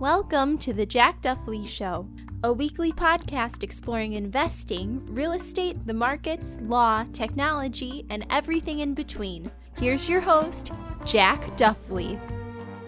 Welcome 0.00 0.56
to 0.60 0.72
the 0.72 0.86
Jack 0.86 1.20
Duffley 1.20 1.68
Show, 1.68 2.08
a 2.42 2.50
weekly 2.50 2.90
podcast 2.90 3.62
exploring 3.62 4.14
investing, 4.14 5.04
real 5.14 5.32
estate, 5.32 5.86
the 5.86 5.92
markets, 5.92 6.56
law, 6.62 7.04
technology, 7.12 8.06
and 8.08 8.24
everything 8.30 8.78
in 8.78 8.94
between. 8.94 9.50
Here's 9.76 10.08
your 10.08 10.22
host, 10.22 10.72
Jack 11.04 11.42
Duffley. 11.58 12.18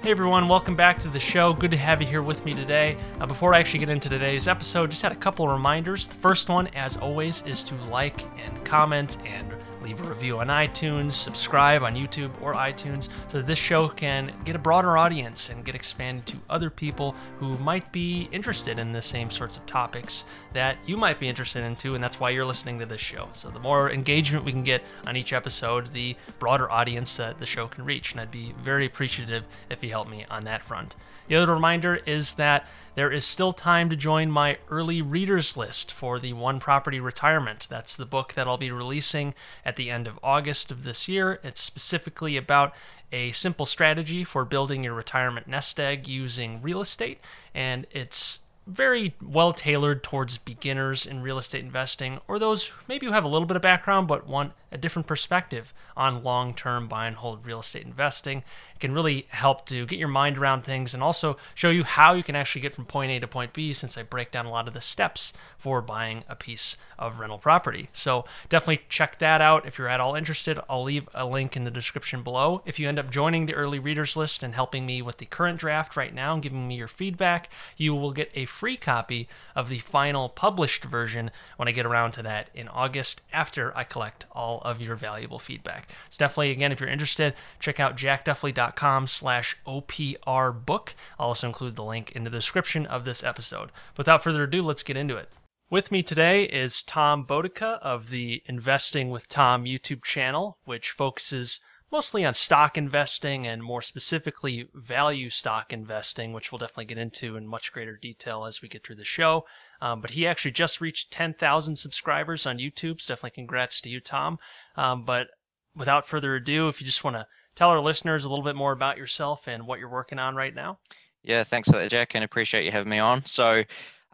Hey 0.02 0.10
everyone, 0.10 0.48
welcome 0.48 0.74
back 0.74 1.02
to 1.02 1.08
the 1.08 1.20
show. 1.20 1.52
Good 1.52 1.72
to 1.72 1.76
have 1.76 2.00
you 2.00 2.08
here 2.08 2.22
with 2.22 2.46
me 2.46 2.54
today. 2.54 2.96
Uh, 3.20 3.26
before 3.26 3.52
I 3.52 3.60
actually 3.60 3.80
get 3.80 3.90
into 3.90 4.08
today's 4.08 4.48
episode, 4.48 4.90
just 4.90 5.02
had 5.02 5.12
a 5.12 5.16
couple 5.16 5.44
of 5.44 5.52
reminders. 5.52 6.06
The 6.06 6.14
first 6.14 6.48
one, 6.48 6.68
as 6.68 6.96
always, 6.96 7.42
is 7.42 7.62
to 7.64 7.74
like 7.90 8.24
and 8.38 8.64
comment 8.64 9.18
and 9.26 9.54
leave 9.82 10.00
a 10.00 10.08
review 10.08 10.38
on 10.38 10.46
iTunes, 10.48 11.12
subscribe 11.12 11.82
on 11.82 11.94
YouTube 11.94 12.30
or 12.40 12.54
iTunes 12.54 13.08
so 13.30 13.38
that 13.38 13.46
this 13.46 13.58
show 13.58 13.88
can 13.88 14.32
get 14.44 14.54
a 14.54 14.58
broader 14.58 14.96
audience 14.96 15.48
and 15.48 15.64
get 15.64 15.74
expanded 15.74 16.26
to 16.26 16.36
other 16.48 16.70
people 16.70 17.14
who 17.38 17.58
might 17.58 17.90
be 17.92 18.28
interested 18.32 18.78
in 18.78 18.92
the 18.92 19.02
same 19.02 19.30
sorts 19.30 19.56
of 19.56 19.66
topics 19.66 20.24
that 20.52 20.76
you 20.86 20.96
might 20.96 21.18
be 21.18 21.28
interested 21.28 21.64
in 21.64 21.74
too, 21.76 21.94
and 21.94 22.02
that's 22.02 22.20
why 22.20 22.30
you're 22.30 22.44
listening 22.44 22.78
to 22.78 22.86
this 22.86 23.00
show. 23.00 23.28
So 23.32 23.50
the 23.50 23.58
more 23.58 23.90
engagement 23.90 24.44
we 24.44 24.52
can 24.52 24.64
get 24.64 24.82
on 25.06 25.16
each 25.16 25.32
episode, 25.32 25.92
the 25.92 26.16
broader 26.38 26.70
audience 26.70 27.16
that 27.16 27.38
the 27.38 27.46
show 27.46 27.66
can 27.66 27.84
reach, 27.84 28.12
and 28.12 28.20
I'd 28.20 28.30
be 28.30 28.54
very 28.62 28.86
appreciative 28.86 29.44
if 29.70 29.82
you 29.82 29.90
help 29.90 30.08
me 30.08 30.24
on 30.30 30.44
that 30.44 30.62
front. 30.62 30.94
The 31.28 31.36
other 31.36 31.54
reminder 31.54 31.96
is 31.96 32.34
that 32.34 32.66
there 32.94 33.10
is 33.10 33.24
still 33.24 33.52
time 33.52 33.88
to 33.90 33.96
join 33.96 34.30
my 34.30 34.58
early 34.70 35.00
readers 35.00 35.56
list 35.56 35.90
for 35.92 36.18
the 36.18 36.32
One 36.34 36.60
Property 36.60 37.00
Retirement. 37.00 37.66
That's 37.70 37.96
the 37.96 38.06
book 38.06 38.34
that 38.34 38.46
I'll 38.46 38.58
be 38.58 38.70
releasing 38.70 39.34
at 39.64 39.76
the 39.76 39.90
end 39.90 40.06
of 40.06 40.18
August 40.22 40.70
of 40.70 40.84
this 40.84 41.08
year. 41.08 41.40
It's 41.42 41.60
specifically 41.60 42.36
about 42.36 42.74
a 43.10 43.32
simple 43.32 43.66
strategy 43.66 44.24
for 44.24 44.44
building 44.44 44.84
your 44.84 44.94
retirement 44.94 45.46
nest 45.46 45.78
egg 45.78 46.08
using 46.08 46.60
real 46.62 46.80
estate, 46.80 47.18
and 47.54 47.86
it's 47.90 48.38
very 48.66 49.14
well 49.20 49.52
tailored 49.52 50.02
towards 50.02 50.38
beginners 50.38 51.04
in 51.04 51.20
real 51.20 51.38
estate 51.38 51.64
investing 51.64 52.20
or 52.28 52.38
those 52.38 52.70
maybe 52.86 53.06
who 53.06 53.12
have 53.12 53.24
a 53.24 53.28
little 53.28 53.46
bit 53.46 53.56
of 53.56 53.62
background 53.62 54.06
but 54.06 54.24
want 54.26 54.52
a 54.70 54.78
different 54.78 55.06
perspective 55.06 55.74
on 55.96 56.22
long 56.22 56.54
term 56.54 56.86
buy 56.86 57.06
and 57.06 57.16
hold 57.16 57.44
real 57.44 57.60
estate 57.60 57.84
investing. 57.84 58.44
Can 58.82 58.94
really 58.94 59.26
help 59.28 59.64
to 59.66 59.86
get 59.86 60.00
your 60.00 60.08
mind 60.08 60.36
around 60.36 60.62
things 60.62 60.92
and 60.92 61.04
also 61.04 61.36
show 61.54 61.70
you 61.70 61.84
how 61.84 62.14
you 62.14 62.24
can 62.24 62.34
actually 62.34 62.62
get 62.62 62.74
from 62.74 62.84
point 62.84 63.12
A 63.12 63.20
to 63.20 63.28
point 63.28 63.52
B 63.52 63.72
since 63.72 63.96
I 63.96 64.02
break 64.02 64.32
down 64.32 64.44
a 64.44 64.50
lot 64.50 64.66
of 64.66 64.74
the 64.74 64.80
steps 64.80 65.32
for 65.56 65.80
buying 65.80 66.24
a 66.28 66.34
piece 66.34 66.76
of 66.98 67.20
rental 67.20 67.38
property. 67.38 67.90
So 67.92 68.24
definitely 68.48 68.82
check 68.88 69.20
that 69.20 69.40
out 69.40 69.68
if 69.68 69.78
you're 69.78 69.86
at 69.86 70.00
all 70.00 70.16
interested. 70.16 70.58
I'll 70.68 70.82
leave 70.82 71.08
a 71.14 71.24
link 71.24 71.56
in 71.56 71.62
the 71.62 71.70
description 71.70 72.24
below. 72.24 72.62
If 72.66 72.80
you 72.80 72.88
end 72.88 72.98
up 72.98 73.08
joining 73.08 73.46
the 73.46 73.54
early 73.54 73.78
readers 73.78 74.16
list 74.16 74.42
and 74.42 74.52
helping 74.52 74.84
me 74.84 75.00
with 75.00 75.18
the 75.18 75.26
current 75.26 75.60
draft 75.60 75.96
right 75.96 76.12
now 76.12 76.34
and 76.34 76.42
giving 76.42 76.66
me 76.66 76.74
your 76.74 76.88
feedback, 76.88 77.48
you 77.76 77.94
will 77.94 78.10
get 78.10 78.32
a 78.34 78.46
free 78.46 78.76
copy 78.76 79.28
of 79.54 79.68
the 79.68 79.78
final 79.78 80.28
published 80.28 80.84
version 80.84 81.30
when 81.56 81.68
I 81.68 81.72
get 81.72 81.86
around 81.86 82.12
to 82.12 82.22
that 82.24 82.48
in 82.52 82.66
August 82.66 83.20
after 83.32 83.76
I 83.76 83.84
collect 83.84 84.26
all 84.32 84.60
of 84.62 84.80
your 84.80 84.96
valuable 84.96 85.38
feedback. 85.38 85.88
It's 86.08 86.16
definitely, 86.16 86.50
again, 86.50 86.72
if 86.72 86.80
you're 86.80 86.90
interested, 86.90 87.34
check 87.60 87.78
out 87.78 87.96
jackduffley.com 87.96 88.71
slash 89.06 89.56
OPR 89.66 90.64
book. 90.64 90.94
I'll 91.18 91.28
also 91.28 91.46
include 91.46 91.76
the 91.76 91.84
link 91.84 92.12
in 92.12 92.24
the 92.24 92.30
description 92.30 92.86
of 92.86 93.04
this 93.04 93.22
episode. 93.22 93.70
Without 93.96 94.22
further 94.22 94.44
ado, 94.44 94.62
let's 94.62 94.82
get 94.82 94.96
into 94.96 95.16
it. 95.16 95.28
With 95.70 95.90
me 95.90 96.02
today 96.02 96.44
is 96.44 96.82
Tom 96.82 97.24
Botica 97.24 97.78
of 97.80 98.10
the 98.10 98.42
Investing 98.46 99.10
with 99.10 99.26
Tom 99.26 99.64
YouTube 99.64 100.04
channel, 100.04 100.58
which 100.64 100.90
focuses 100.90 101.60
mostly 101.92 102.24
on 102.24 102.34
stock 102.34 102.76
investing 102.76 103.46
and 103.46 103.62
more 103.62 103.82
specifically 103.82 104.68
value 104.74 105.28
stock 105.30 105.72
investing, 105.72 106.32
which 106.32 106.50
we'll 106.50 106.58
definitely 106.58 106.86
get 106.86 106.98
into 106.98 107.36
in 107.36 107.46
much 107.46 107.72
greater 107.72 107.96
detail 107.96 108.46
as 108.46 108.62
we 108.62 108.68
get 108.68 108.84
through 108.84 108.96
the 108.96 109.04
show. 109.04 109.44
Um, 109.80 110.00
but 110.00 110.10
he 110.10 110.26
actually 110.26 110.52
just 110.52 110.80
reached 110.80 111.10
10,000 111.10 111.76
subscribers 111.76 112.46
on 112.46 112.58
YouTube. 112.58 113.00
So 113.00 113.14
definitely 113.14 113.36
congrats 113.36 113.80
to 113.82 113.90
you, 113.90 114.00
Tom. 114.00 114.38
Um, 114.76 115.04
but 115.04 115.28
without 115.76 116.08
further 116.08 116.34
ado, 116.34 116.68
if 116.68 116.80
you 116.80 116.86
just 116.86 117.04
want 117.04 117.16
to 117.16 117.26
tell 117.56 117.70
our 117.70 117.80
listeners 117.80 118.24
a 118.24 118.28
little 118.28 118.44
bit 118.44 118.56
more 118.56 118.72
about 118.72 118.96
yourself 118.96 119.46
and 119.46 119.66
what 119.66 119.78
you're 119.78 119.88
working 119.88 120.18
on 120.18 120.34
right 120.34 120.54
now. 120.54 120.78
Yeah, 121.22 121.44
thanks 121.44 121.68
for 121.68 121.78
that, 121.78 121.90
Jack, 121.90 122.14
and 122.14 122.24
appreciate 122.24 122.64
you 122.64 122.72
having 122.72 122.90
me 122.90 122.98
on. 122.98 123.24
So, 123.24 123.62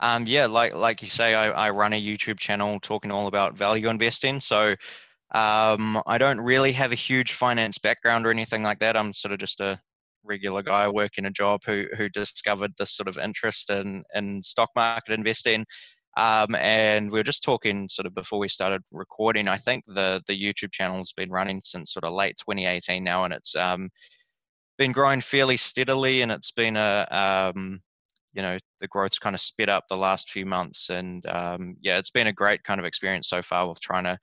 um, 0.00 0.26
yeah, 0.26 0.46
like 0.46 0.74
like 0.74 1.00
you 1.00 1.08
say, 1.08 1.34
I, 1.34 1.48
I 1.48 1.70
run 1.70 1.92
a 1.94 2.00
YouTube 2.00 2.38
channel 2.38 2.78
talking 2.80 3.10
all 3.10 3.26
about 3.26 3.54
value 3.54 3.88
investing. 3.88 4.40
So, 4.40 4.74
um, 5.32 6.02
I 6.06 6.18
don't 6.18 6.40
really 6.40 6.72
have 6.72 6.92
a 6.92 6.96
huge 6.96 7.32
finance 7.32 7.78
background 7.78 8.26
or 8.26 8.30
anything 8.30 8.62
like 8.62 8.78
that. 8.80 8.96
I'm 8.96 9.12
sort 9.12 9.32
of 9.32 9.38
just 9.38 9.60
a 9.60 9.80
regular 10.24 10.62
guy 10.62 10.88
working 10.88 11.24
a 11.24 11.30
job 11.30 11.60
who 11.64 11.86
who 11.96 12.08
discovered 12.10 12.72
this 12.78 12.94
sort 12.94 13.08
of 13.08 13.18
interest 13.18 13.70
in 13.70 14.04
in 14.14 14.42
stock 14.42 14.70
market 14.76 15.14
investing. 15.14 15.64
Um, 16.16 16.54
and 16.56 17.10
we 17.10 17.18
were 17.18 17.24
just 17.24 17.44
talking 17.44 17.88
sort 17.88 18.06
of 18.06 18.14
before 18.14 18.38
we 18.38 18.48
started 18.48 18.82
recording. 18.90 19.46
I 19.48 19.56
think 19.56 19.84
the 19.86 20.22
the 20.26 20.40
YouTube 20.40 20.72
channel 20.72 20.98
has 20.98 21.12
been 21.12 21.30
running 21.30 21.60
since 21.64 21.92
sort 21.92 22.04
of 22.04 22.12
late 22.12 22.36
2018 22.38 23.04
now, 23.04 23.24
and 23.24 23.32
it's 23.32 23.54
um, 23.54 23.90
been 24.78 24.92
growing 24.92 25.20
fairly 25.20 25.56
steadily. 25.56 26.22
And 26.22 26.32
it's 26.32 26.50
been 26.50 26.76
a 26.76 27.06
um, 27.54 27.80
you 28.32 28.42
know 28.42 28.58
the 28.80 28.88
growth's 28.88 29.18
kind 29.18 29.34
of 29.34 29.40
sped 29.40 29.68
up 29.68 29.84
the 29.88 29.96
last 29.96 30.30
few 30.30 30.46
months, 30.46 30.90
and 30.90 31.24
um, 31.26 31.76
yeah, 31.80 31.98
it's 31.98 32.10
been 32.10 32.26
a 32.26 32.32
great 32.32 32.64
kind 32.64 32.80
of 32.80 32.86
experience 32.86 33.28
so 33.28 33.42
far 33.42 33.68
with 33.68 33.80
trying 33.80 34.04
to 34.04 34.18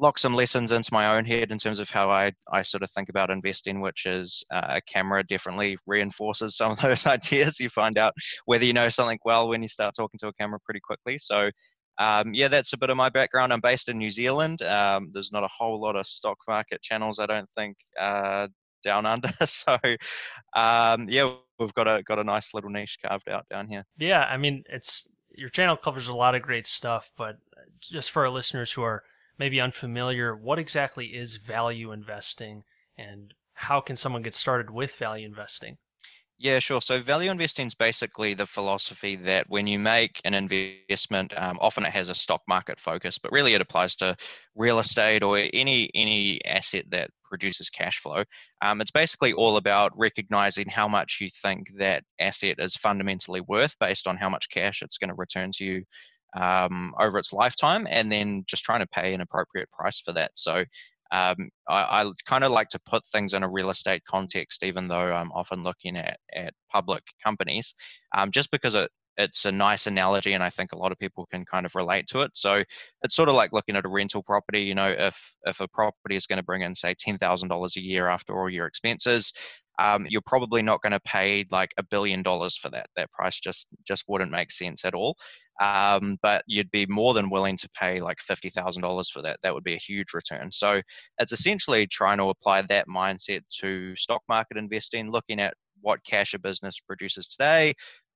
lock 0.00 0.18
some 0.18 0.34
lessons 0.34 0.70
into 0.70 0.92
my 0.92 1.16
own 1.16 1.24
head 1.24 1.50
in 1.50 1.58
terms 1.58 1.78
of 1.78 1.90
how 1.90 2.10
I, 2.10 2.32
I 2.52 2.62
sort 2.62 2.82
of 2.82 2.90
think 2.90 3.08
about 3.08 3.30
investing, 3.30 3.80
which 3.80 4.06
is 4.06 4.42
uh, 4.50 4.66
a 4.68 4.80
camera 4.82 5.22
definitely 5.22 5.76
reinforces 5.86 6.56
some 6.56 6.72
of 6.72 6.80
those 6.82 7.06
ideas. 7.06 7.60
You 7.60 7.68
find 7.68 7.98
out 7.98 8.14
whether 8.46 8.64
you 8.64 8.72
know 8.72 8.88
something 8.88 9.18
well 9.24 9.48
when 9.48 9.62
you 9.62 9.68
start 9.68 9.94
talking 9.94 10.18
to 10.18 10.28
a 10.28 10.32
camera 10.32 10.58
pretty 10.64 10.80
quickly. 10.80 11.18
So, 11.18 11.50
um, 11.98 12.32
yeah, 12.32 12.48
that's 12.48 12.72
a 12.72 12.78
bit 12.78 12.90
of 12.90 12.96
my 12.96 13.10
background. 13.10 13.52
I'm 13.52 13.60
based 13.60 13.88
in 13.88 13.98
New 13.98 14.10
Zealand. 14.10 14.62
Um, 14.62 15.10
there's 15.12 15.32
not 15.32 15.44
a 15.44 15.48
whole 15.48 15.78
lot 15.78 15.96
of 15.96 16.06
stock 16.06 16.38
market 16.48 16.80
channels, 16.82 17.18
I 17.18 17.26
don't 17.26 17.48
think, 17.56 17.76
uh, 17.98 18.48
down 18.82 19.04
under. 19.06 19.32
so, 19.44 19.78
um, 20.56 21.08
yeah, 21.08 21.34
we've 21.58 21.74
got 21.74 21.86
a 21.86 22.02
got 22.02 22.18
a 22.18 22.24
nice 22.24 22.54
little 22.54 22.70
niche 22.70 22.98
carved 23.06 23.28
out 23.28 23.44
down 23.50 23.68
here. 23.68 23.84
Yeah, 23.98 24.24
I 24.24 24.38
mean, 24.38 24.64
it's 24.68 25.06
your 25.34 25.50
channel 25.50 25.76
covers 25.76 26.08
a 26.08 26.14
lot 26.14 26.34
of 26.34 26.42
great 26.42 26.66
stuff, 26.66 27.10
but 27.16 27.36
just 27.80 28.10
for 28.10 28.24
our 28.24 28.30
listeners 28.30 28.72
who 28.72 28.82
are 28.82 29.04
maybe 29.40 29.58
unfamiliar, 29.60 30.36
what 30.36 30.58
exactly 30.58 31.06
is 31.06 31.36
value 31.36 31.92
investing 31.92 32.62
and 32.98 33.32
how 33.54 33.80
can 33.80 33.96
someone 33.96 34.22
get 34.22 34.34
started 34.34 34.70
with 34.70 34.94
value 34.96 35.26
investing? 35.26 35.78
Yeah, 36.38 36.58
sure. 36.58 36.80
So 36.80 37.00
value 37.00 37.30
investing 37.30 37.66
is 37.66 37.74
basically 37.74 38.34
the 38.34 38.46
philosophy 38.46 39.16
that 39.16 39.46
when 39.48 39.66
you 39.66 39.78
make 39.78 40.20
an 40.24 40.34
investment, 40.34 41.32
um, 41.36 41.58
often 41.60 41.84
it 41.84 41.92
has 41.92 42.08
a 42.08 42.14
stock 42.14 42.42
market 42.48 42.78
focus, 42.78 43.18
but 43.18 43.32
really 43.32 43.54
it 43.54 43.60
applies 43.60 43.94
to 43.96 44.16
real 44.54 44.78
estate 44.78 45.22
or 45.22 45.38
any 45.52 45.90
any 45.94 46.42
asset 46.46 46.84
that 46.90 47.10
produces 47.24 47.68
cash 47.68 47.98
flow. 47.98 48.24
Um, 48.62 48.80
it's 48.80 48.90
basically 48.90 49.34
all 49.34 49.58
about 49.58 49.92
recognizing 49.96 50.68
how 50.68 50.88
much 50.88 51.18
you 51.20 51.28
think 51.42 51.68
that 51.76 52.04
asset 52.18 52.56
is 52.58 52.74
fundamentally 52.76 53.42
worth 53.42 53.74
based 53.78 54.06
on 54.06 54.16
how 54.16 54.30
much 54.30 54.50
cash 54.50 54.80
it's 54.82 54.98
going 54.98 55.10
to 55.10 55.16
return 55.16 55.50
to 55.56 55.64
you 55.64 55.84
um, 56.34 56.94
over 56.98 57.18
its 57.18 57.32
lifetime 57.32 57.86
and 57.90 58.10
then 58.10 58.44
just 58.46 58.64
trying 58.64 58.80
to 58.80 58.86
pay 58.88 59.14
an 59.14 59.20
appropriate 59.20 59.70
price 59.70 60.00
for 60.00 60.12
that. 60.12 60.32
So 60.34 60.64
um, 61.12 61.50
I, 61.68 62.02
I 62.02 62.10
kind 62.24 62.44
of 62.44 62.52
like 62.52 62.68
to 62.68 62.80
put 62.86 63.04
things 63.06 63.34
in 63.34 63.42
a 63.42 63.48
real 63.48 63.70
estate 63.70 64.04
context, 64.04 64.62
even 64.62 64.88
though 64.88 65.12
I'm 65.12 65.32
often 65.32 65.62
looking 65.62 65.96
at, 65.96 66.18
at 66.34 66.54
public 66.70 67.02
companies, 67.22 67.74
um, 68.16 68.30
just 68.30 68.50
because 68.50 68.74
it, 68.74 68.90
it's 69.16 69.44
a 69.44 69.52
nice 69.52 69.86
analogy 69.86 70.32
and 70.32 70.42
I 70.42 70.50
think 70.50 70.72
a 70.72 70.78
lot 70.78 70.92
of 70.92 70.98
people 70.98 71.26
can 71.30 71.44
kind 71.44 71.66
of 71.66 71.74
relate 71.74 72.06
to 72.08 72.20
it. 72.20 72.30
So 72.34 72.62
it's 73.02 73.14
sort 73.14 73.28
of 73.28 73.34
like 73.34 73.52
looking 73.52 73.76
at 73.76 73.84
a 73.84 73.88
rental 73.88 74.22
property. 74.22 74.62
You 74.62 74.74
know, 74.74 74.94
if 74.96 75.34
if 75.44 75.60
a 75.60 75.68
property 75.68 76.16
is 76.16 76.26
going 76.26 76.38
to 76.38 76.44
bring 76.44 76.62
in 76.62 76.74
say 76.74 76.94
ten 76.98 77.18
thousand 77.18 77.48
dollars 77.48 77.76
a 77.76 77.82
year 77.82 78.08
after 78.08 78.38
all 78.40 78.48
your 78.48 78.66
expenses, 78.66 79.32
um, 79.78 80.06
you're 80.08 80.22
probably 80.22 80.62
not 80.62 80.80
going 80.82 80.92
to 80.92 81.00
pay 81.00 81.44
like 81.50 81.72
a 81.76 81.82
billion 81.82 82.22
dollars 82.22 82.56
for 82.56 82.70
that. 82.70 82.88
That 82.96 83.10
price 83.10 83.40
just 83.40 83.66
just 83.86 84.04
wouldn't 84.08 84.30
make 84.30 84.50
sense 84.50 84.84
at 84.84 84.94
all. 84.94 85.16
Um, 85.60 86.18
but 86.22 86.42
you'd 86.46 86.70
be 86.70 86.86
more 86.86 87.14
than 87.14 87.30
willing 87.30 87.56
to 87.58 87.68
pay 87.78 88.00
like 88.00 88.20
fifty 88.20 88.50
thousand 88.50 88.82
dollars 88.82 89.10
for 89.10 89.22
that. 89.22 89.38
That 89.42 89.54
would 89.54 89.64
be 89.64 89.74
a 89.74 89.78
huge 89.78 90.14
return. 90.14 90.50
So 90.50 90.80
it's 91.18 91.32
essentially 91.32 91.86
trying 91.86 92.18
to 92.18 92.30
apply 92.30 92.62
that 92.62 92.88
mindset 92.88 93.42
to 93.60 93.94
stock 93.94 94.22
market 94.28 94.56
investing, 94.56 95.10
looking 95.10 95.40
at 95.40 95.54
what 95.82 96.04
cash 96.04 96.34
a 96.34 96.38
business 96.38 96.80
produces 96.80 97.28
today. 97.28 97.74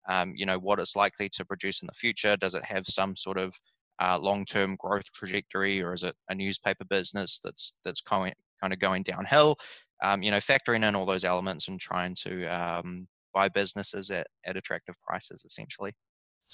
Um, 0.08 0.32
you 0.36 0.46
know 0.46 0.58
what 0.58 0.80
it's 0.80 0.96
likely 0.96 1.28
to 1.30 1.44
produce 1.44 1.82
in 1.82 1.86
the 1.86 1.94
future. 1.94 2.36
Does 2.36 2.54
it 2.54 2.64
have 2.64 2.86
some 2.86 3.16
sort 3.16 3.38
of 3.38 3.54
uh, 4.00 4.18
long-term 4.18 4.76
growth 4.78 5.10
trajectory, 5.14 5.82
or 5.82 5.94
is 5.94 6.02
it 6.02 6.14
a 6.28 6.34
newspaper 6.34 6.84
business 6.84 7.40
that's 7.42 7.72
that's 7.84 8.00
kind 8.00 8.34
of 8.62 8.78
going 8.78 9.02
downhill? 9.02 9.56
um, 10.02 10.22
you 10.22 10.30
know, 10.30 10.38
factoring 10.38 10.86
in 10.86 10.94
all 10.94 11.06
those 11.06 11.24
elements 11.24 11.68
and 11.68 11.80
trying 11.80 12.14
to 12.14 12.44
um, 12.46 13.06
buy 13.32 13.48
businesses 13.48 14.10
at, 14.10 14.26
at 14.44 14.56
attractive 14.56 14.96
prices, 15.02 15.42
essentially. 15.46 15.92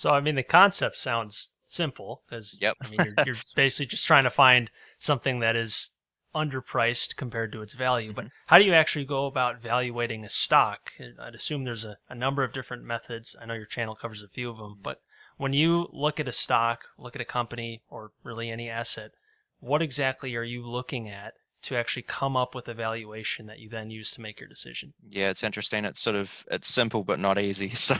So, 0.00 0.08
I 0.08 0.20
mean, 0.20 0.34
the 0.34 0.42
concept 0.42 0.96
sounds 0.96 1.50
simple 1.68 2.22
because 2.26 2.56
yep. 2.58 2.74
I 2.82 2.88
mean, 2.88 3.02
you're, 3.02 3.18
you're 3.22 3.36
basically 3.54 3.84
just 3.84 4.06
trying 4.06 4.24
to 4.24 4.30
find 4.30 4.70
something 4.98 5.40
that 5.40 5.56
is 5.56 5.90
underpriced 6.34 7.16
compared 7.16 7.52
to 7.52 7.60
its 7.60 7.74
value. 7.74 8.14
But 8.14 8.24
Mhm. 8.24 8.30
how 8.46 8.58
do 8.58 8.64
you 8.64 8.72
actually 8.72 9.04
go 9.04 9.26
about 9.26 9.56
evaluating 9.56 10.24
a 10.24 10.30
stock? 10.30 10.90
I'd 11.20 11.34
assume 11.34 11.64
there's 11.64 11.84
a, 11.84 11.98
a 12.08 12.14
number 12.14 12.42
of 12.42 12.54
different 12.54 12.82
methods. 12.82 13.36
I 13.38 13.44
know 13.44 13.52
your 13.52 13.66
channel 13.66 13.94
covers 13.94 14.22
a 14.22 14.28
few 14.28 14.48
of 14.48 14.56
them, 14.56 14.78
but 14.82 15.02
when 15.36 15.52
you 15.52 15.90
look 15.92 16.18
at 16.18 16.28
a 16.28 16.32
stock, 16.32 16.86
look 16.96 17.14
at 17.14 17.20
a 17.20 17.26
company, 17.26 17.82
or 17.90 18.12
really 18.24 18.48
any 18.48 18.70
asset, 18.70 19.10
what 19.58 19.82
exactly 19.82 20.34
are 20.34 20.42
you 20.42 20.66
looking 20.66 21.10
at 21.10 21.34
to 21.62 21.76
actually 21.76 22.02
come 22.02 22.36
up 22.36 22.54
with 22.54 22.68
a 22.68 22.74
valuation 22.74 23.46
that 23.46 23.58
you 23.58 23.68
then 23.68 23.90
use 23.90 24.10
to 24.12 24.20
make 24.20 24.40
your 24.40 24.48
decision? 24.48 24.94
Yeah, 25.08 25.30
it's 25.30 25.42
interesting. 25.42 25.84
It's 25.86 26.00
sort 26.02 26.14
of 26.14 26.44
it's 26.50 26.68
simple 26.68 27.02
but 27.04 27.18
not 27.18 27.38
easy. 27.38 27.70
So, 27.74 27.96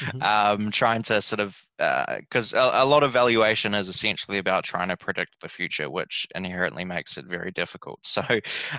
Mm-hmm. 0.00 0.22
um, 0.22 0.70
trying 0.70 1.02
to 1.04 1.20
sort 1.20 1.40
of 1.40 1.56
because 2.20 2.54
a, 2.54 2.70
a 2.74 2.86
lot 2.86 3.02
of 3.02 3.12
valuation 3.12 3.74
is 3.74 3.88
essentially 3.88 4.38
about 4.38 4.64
trying 4.64 4.88
to 4.88 4.96
predict 4.96 5.40
the 5.40 5.48
future, 5.48 5.90
which 5.90 6.26
inherently 6.34 6.84
makes 6.84 7.18
it 7.18 7.26
very 7.26 7.50
difficult. 7.50 8.00
So, 8.06 8.22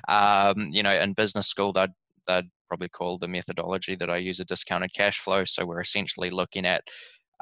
um, 0.07 0.68
you 0.72 0.83
know, 0.83 0.92
in 1.00 1.13
business 1.13 1.48
school, 1.48 1.74
they'd 1.74 1.92
they'd 2.27 2.50
probably 2.68 2.89
call 2.89 3.18
the 3.18 3.27
methodology 3.27 3.95
that 3.95 4.10
I 4.10 4.18
use 4.18 4.39
a 4.39 4.45
discounted 4.45 4.94
cash 4.94 5.19
flow. 5.19 5.44
So 5.45 5.65
we're 5.65 5.81
essentially 5.81 6.30
looking 6.30 6.65
at 6.65 6.83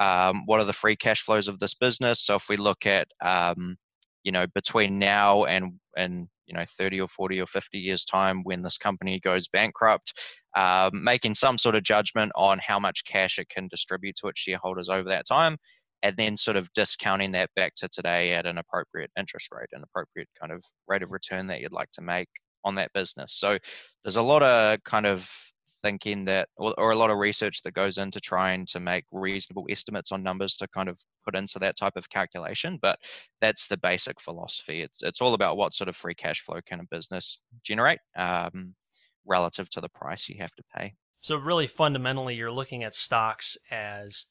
um, 0.00 0.42
what 0.46 0.60
are 0.60 0.64
the 0.64 0.72
free 0.72 0.96
cash 0.96 1.22
flows 1.22 1.48
of 1.48 1.58
this 1.58 1.74
business. 1.74 2.24
So 2.24 2.36
if 2.36 2.48
we 2.48 2.56
look 2.56 2.86
at 2.86 3.08
um, 3.20 3.76
you 4.24 4.32
know 4.32 4.46
between 4.54 4.98
now 4.98 5.44
and 5.44 5.74
and 5.96 6.28
you 6.48 6.54
know 6.54 6.64
30 6.76 7.00
or 7.00 7.08
40 7.08 7.40
or 7.40 7.46
50 7.46 7.78
years 7.78 8.04
time 8.04 8.42
when 8.42 8.62
this 8.62 8.78
company 8.78 9.20
goes 9.20 9.48
bankrupt 9.48 10.12
um, 10.56 10.90
making 11.04 11.34
some 11.34 11.58
sort 11.58 11.74
of 11.74 11.82
judgment 11.82 12.32
on 12.34 12.58
how 12.66 12.78
much 12.78 13.04
cash 13.04 13.38
it 13.38 13.48
can 13.48 13.68
distribute 13.68 14.16
to 14.16 14.28
its 14.28 14.40
shareholders 14.40 14.88
over 14.88 15.08
that 15.08 15.26
time 15.26 15.56
and 16.02 16.16
then 16.16 16.36
sort 16.36 16.56
of 16.56 16.72
discounting 16.72 17.32
that 17.32 17.50
back 17.54 17.74
to 17.76 17.88
today 17.88 18.32
at 18.32 18.46
an 18.46 18.58
appropriate 18.58 19.10
interest 19.18 19.48
rate 19.52 19.68
an 19.72 19.82
appropriate 19.82 20.28
kind 20.40 20.52
of 20.52 20.64
rate 20.88 21.02
of 21.02 21.12
return 21.12 21.46
that 21.46 21.60
you'd 21.60 21.72
like 21.72 21.90
to 21.92 22.02
make 22.02 22.28
on 22.64 22.74
that 22.76 22.92
business. 22.92 23.34
So 23.34 23.58
there's 24.02 24.16
a 24.16 24.22
lot 24.22 24.42
of 24.42 24.82
kind 24.84 25.06
of 25.06 25.28
thinking 25.82 26.24
that 26.24 26.48
or, 26.56 26.74
or, 26.78 26.90
a 26.90 26.96
lot 26.96 27.10
of 27.10 27.18
research 27.18 27.62
that 27.62 27.72
goes 27.74 27.98
into 27.98 28.20
trying 28.20 28.66
to 28.66 28.80
make 28.80 29.04
reasonable 29.12 29.66
estimates 29.70 30.12
on 30.12 30.22
numbers 30.22 30.56
to 30.56 30.66
kind 30.68 30.88
of 30.88 30.98
put 31.24 31.36
into 31.36 31.58
that 31.58 31.76
type 31.76 31.96
of 31.96 32.08
calculation 32.08 32.78
but 32.82 32.98
that's 33.40 33.66
the 33.68 33.76
basic 33.76 34.20
philosophy 34.20 34.82
it's, 34.82 35.02
it's 35.02 35.20
all 35.20 35.34
about 35.34 35.56
what 35.56 35.74
sort 35.74 35.88
of 35.88 35.96
free 35.96 36.14
cash 36.14 36.40
flow 36.42 36.58
can 36.66 36.80
a 36.80 36.84
business 36.90 37.38
generate 37.62 38.00
um, 38.16 38.74
relative 39.26 39.68
to 39.70 39.80
the 39.80 39.88
price 39.90 40.28
you 40.28 40.36
have 40.38 40.54
to 40.54 40.62
pay 40.76 40.92
So 41.20 41.36
really, 41.36 41.66
fundamentally, 41.66 42.34
you're 42.34 42.52
looking 42.52 42.84
at 42.84 42.94
stocks 42.94 43.56
as 43.70 44.26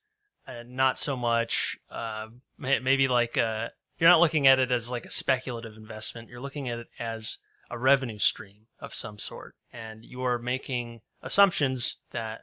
uh, 0.48 0.64
not 0.66 0.98
so 0.98 1.18
much 1.18 1.78
uh, 1.92 2.28
maybe 2.58 3.08
like 3.08 3.36
a, 3.38 3.72
you're 4.00 4.10
not 4.10 4.22
looking 4.22 4.48
at 4.48 4.60
it 4.60 4.72
as 4.72 4.90
like 4.90 5.06
a 5.06 5.12
speculative 5.12 5.76
investment. 5.76 6.30
You're 6.30 6.42
looking 6.42 6.70
at 6.70 6.80
it 6.80 6.88
as 7.00 7.40
a 7.70 7.78
revenue 7.78 8.20
stream 8.20 8.68
of 8.80 8.94
some 8.94 9.20
sort, 9.20 9.56
and 9.72 10.06
you 10.06 10.24
are 10.24 10.40
making 10.40 11.02
assumptions 11.22 11.98
that 12.12 12.42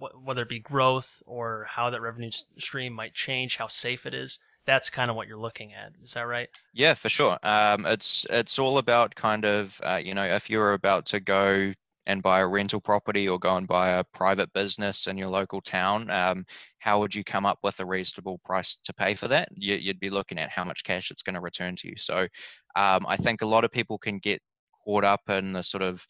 wh- 0.00 0.24
whether 0.24 0.42
it 0.42 0.48
be 0.48 0.60
growth 0.60 1.22
or 1.26 1.66
how 1.68 1.90
that 1.90 2.00
revenue 2.00 2.30
stream 2.58 2.92
might 2.92 3.14
change, 3.14 3.56
how 3.56 3.66
safe 3.66 4.06
it 4.06 4.14
is. 4.14 4.38
That's 4.66 4.90
kind 4.90 5.10
of 5.10 5.16
what 5.16 5.28
you're 5.28 5.38
looking 5.38 5.74
at. 5.74 5.92
Is 6.02 6.14
that 6.14 6.22
right? 6.22 6.48
Yeah, 6.74 6.94
for 6.94 7.08
sure. 7.08 7.38
Um, 7.42 7.86
it's 7.86 8.26
it's 8.30 8.58
all 8.58 8.78
about 8.78 9.14
kind 9.14 9.44
of 9.44 9.80
uh, 9.84 10.00
you 10.02 10.12
know 10.12 10.24
if 10.24 10.50
you're 10.50 10.72
about 10.72 11.06
to 11.06 11.20
go 11.20 11.72
and 12.06 12.22
buy 12.22 12.40
a 12.40 12.46
rental 12.46 12.80
property 12.80 13.28
or 13.28 13.38
go 13.38 13.56
and 13.56 13.66
buy 13.66 13.90
a 13.90 14.04
private 14.04 14.52
business 14.52 15.06
in 15.06 15.18
your 15.18 15.28
local 15.28 15.60
town, 15.60 16.08
um, 16.10 16.44
how 16.78 17.00
would 17.00 17.14
you 17.14 17.24
come 17.24 17.44
up 17.44 17.58
with 17.62 17.78
a 17.80 17.86
reasonable 17.86 18.38
price 18.44 18.78
to 18.84 18.94
pay 18.94 19.14
for 19.14 19.28
that? 19.28 19.48
You, 19.54 19.74
you'd 19.74 19.98
be 19.98 20.10
looking 20.10 20.38
at 20.38 20.50
how 20.50 20.64
much 20.64 20.84
cash 20.84 21.10
it's 21.10 21.22
going 21.22 21.34
to 21.34 21.40
return 21.40 21.74
to 21.76 21.88
you. 21.88 21.94
So 21.96 22.28
um, 22.76 23.04
I 23.08 23.16
think 23.16 23.42
a 23.42 23.46
lot 23.46 23.64
of 23.64 23.72
people 23.72 23.98
can 23.98 24.18
get 24.18 24.40
caught 24.84 25.04
up 25.04 25.22
in 25.28 25.52
the 25.52 25.62
sort 25.62 25.82
of 25.82 26.06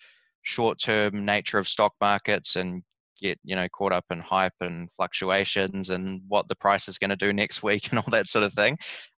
short-term 0.47 1.25
nature 1.25 1.59
of 1.59 1.69
stock 1.69 1.93
markets 2.01 2.57
and 2.57 2.83
get 3.21 3.39
you 3.45 3.57
know 3.57 3.67
caught 3.71 3.93
up 3.93 4.05
in 4.11 4.21
hype 4.21 4.53
and 4.61 4.91
fluctuations 4.93 5.91
and 5.91 6.21
what 6.29 6.47
the 6.49 6.55
price 6.57 6.87
is 6.87 6.99
going 6.99 7.11
to 7.11 7.17
do 7.17 7.33
next 7.33 7.63
week 7.69 7.89
and 7.89 7.99
all 7.99 8.11
that 8.11 8.29
sort 8.29 8.45
of 8.45 8.53
thing 8.53 8.77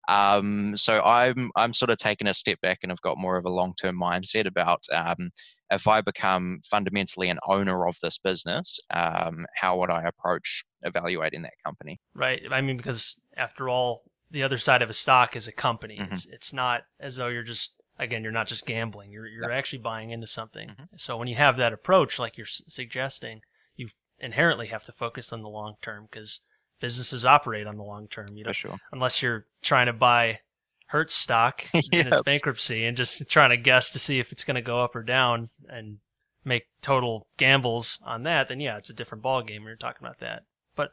um, 0.08 0.76
so 0.76 1.02
i'm 1.02 1.50
i'm 1.56 1.72
sort 1.72 1.90
of 1.90 1.96
taking 1.98 2.28
a 2.28 2.34
step 2.34 2.60
back 2.60 2.78
and 2.82 2.92
i've 2.92 3.00
got 3.02 3.18
more 3.18 3.36
of 3.36 3.44
a 3.44 3.50
long-term 3.50 3.98
mindset 3.98 4.46
about 4.46 4.80
um, 4.94 5.30
if 5.70 5.88
i 5.88 6.00
become 6.00 6.60
fundamentally 6.70 7.28
an 7.28 7.38
owner 7.46 7.86
of 7.88 7.96
this 8.00 8.18
business 8.18 8.78
um, 8.90 9.44
how 9.56 9.76
would 9.76 9.90
i 9.90 10.02
approach 10.04 10.64
evaluating 10.82 11.42
that 11.42 11.54
company 11.64 11.98
Right. 12.14 12.42
I 12.50 12.60
mean, 12.60 12.76
because 12.76 13.16
after 13.36 13.68
all, 13.68 14.02
the 14.30 14.42
other 14.42 14.58
side 14.58 14.82
of 14.82 14.90
a 14.90 14.94
stock 14.94 15.36
is 15.36 15.46
a 15.46 15.52
company. 15.52 15.98
Mhm. 15.98 16.12
It's 16.12 16.26
it's 16.26 16.52
not 16.52 16.82
as 17.00 17.16
though 17.16 17.28
you're 17.28 17.44
just 17.44 17.77
again 17.98 18.22
you're 18.22 18.32
not 18.32 18.46
just 18.46 18.66
gambling. 18.66 19.10
You're 19.10 19.26
you're 19.26 19.50
actually 19.50 19.80
buying 19.80 20.10
into 20.10 20.26
something. 20.26 20.68
Mhm. 20.70 20.88
So 20.96 21.16
when 21.16 21.28
you 21.28 21.36
have 21.36 21.56
that 21.56 21.72
approach, 21.72 22.18
like 22.18 22.36
you're 22.36 22.46
s- 22.46 22.62
suggesting, 22.68 23.40
you 23.76 23.88
inherently 24.18 24.68
have 24.68 24.84
to 24.84 24.92
focus 24.92 25.32
on 25.32 25.42
the 25.42 25.48
long 25.48 25.76
term 25.82 26.08
because 26.10 26.40
businesses 26.80 27.24
operate 27.24 27.66
on 27.66 27.76
the 27.76 27.82
long 27.82 28.08
term. 28.08 28.36
You 28.36 28.44
know, 28.44 28.52
sure 28.52 28.78
unless 28.92 29.22
you're 29.22 29.46
trying 29.62 29.86
to 29.86 29.92
buy 29.92 30.40
Hertz 30.86 31.12
stock 31.14 31.64
in 31.92 32.06
its 32.06 32.22
bankruptcy 32.22 32.86
and 32.86 32.96
just 32.96 33.28
trying 33.28 33.50
to 33.50 33.56
guess 33.56 33.90
to 33.90 33.98
see 33.98 34.18
if 34.20 34.32
it's 34.32 34.44
going 34.44 34.54
to 34.56 34.62
go 34.62 34.82
up 34.82 34.96
or 34.96 35.02
down 35.02 35.50
and 35.68 35.98
make 36.44 36.66
total 36.80 37.26
gambles 37.36 38.00
on 38.04 38.22
that, 38.22 38.48
then 38.48 38.58
yeah, 38.60 38.78
it's 38.78 38.88
a 38.88 38.94
different 38.94 39.22
ball 39.22 39.42
game. 39.42 39.64
You're 39.64 39.76
talking 39.76 40.06
about 40.06 40.20
that. 40.20 40.44
But 40.76 40.92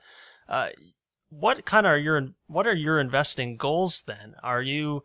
uh, 0.49 0.69
what 1.29 1.65
kind 1.65 1.85
of 1.85 1.91
are 1.91 1.97
your 1.97 2.27
what 2.47 2.67
are 2.67 2.73
your 2.75 2.99
investing 2.99 3.55
goals 3.57 4.03
then? 4.05 4.35
Are 4.43 4.61
you 4.61 5.03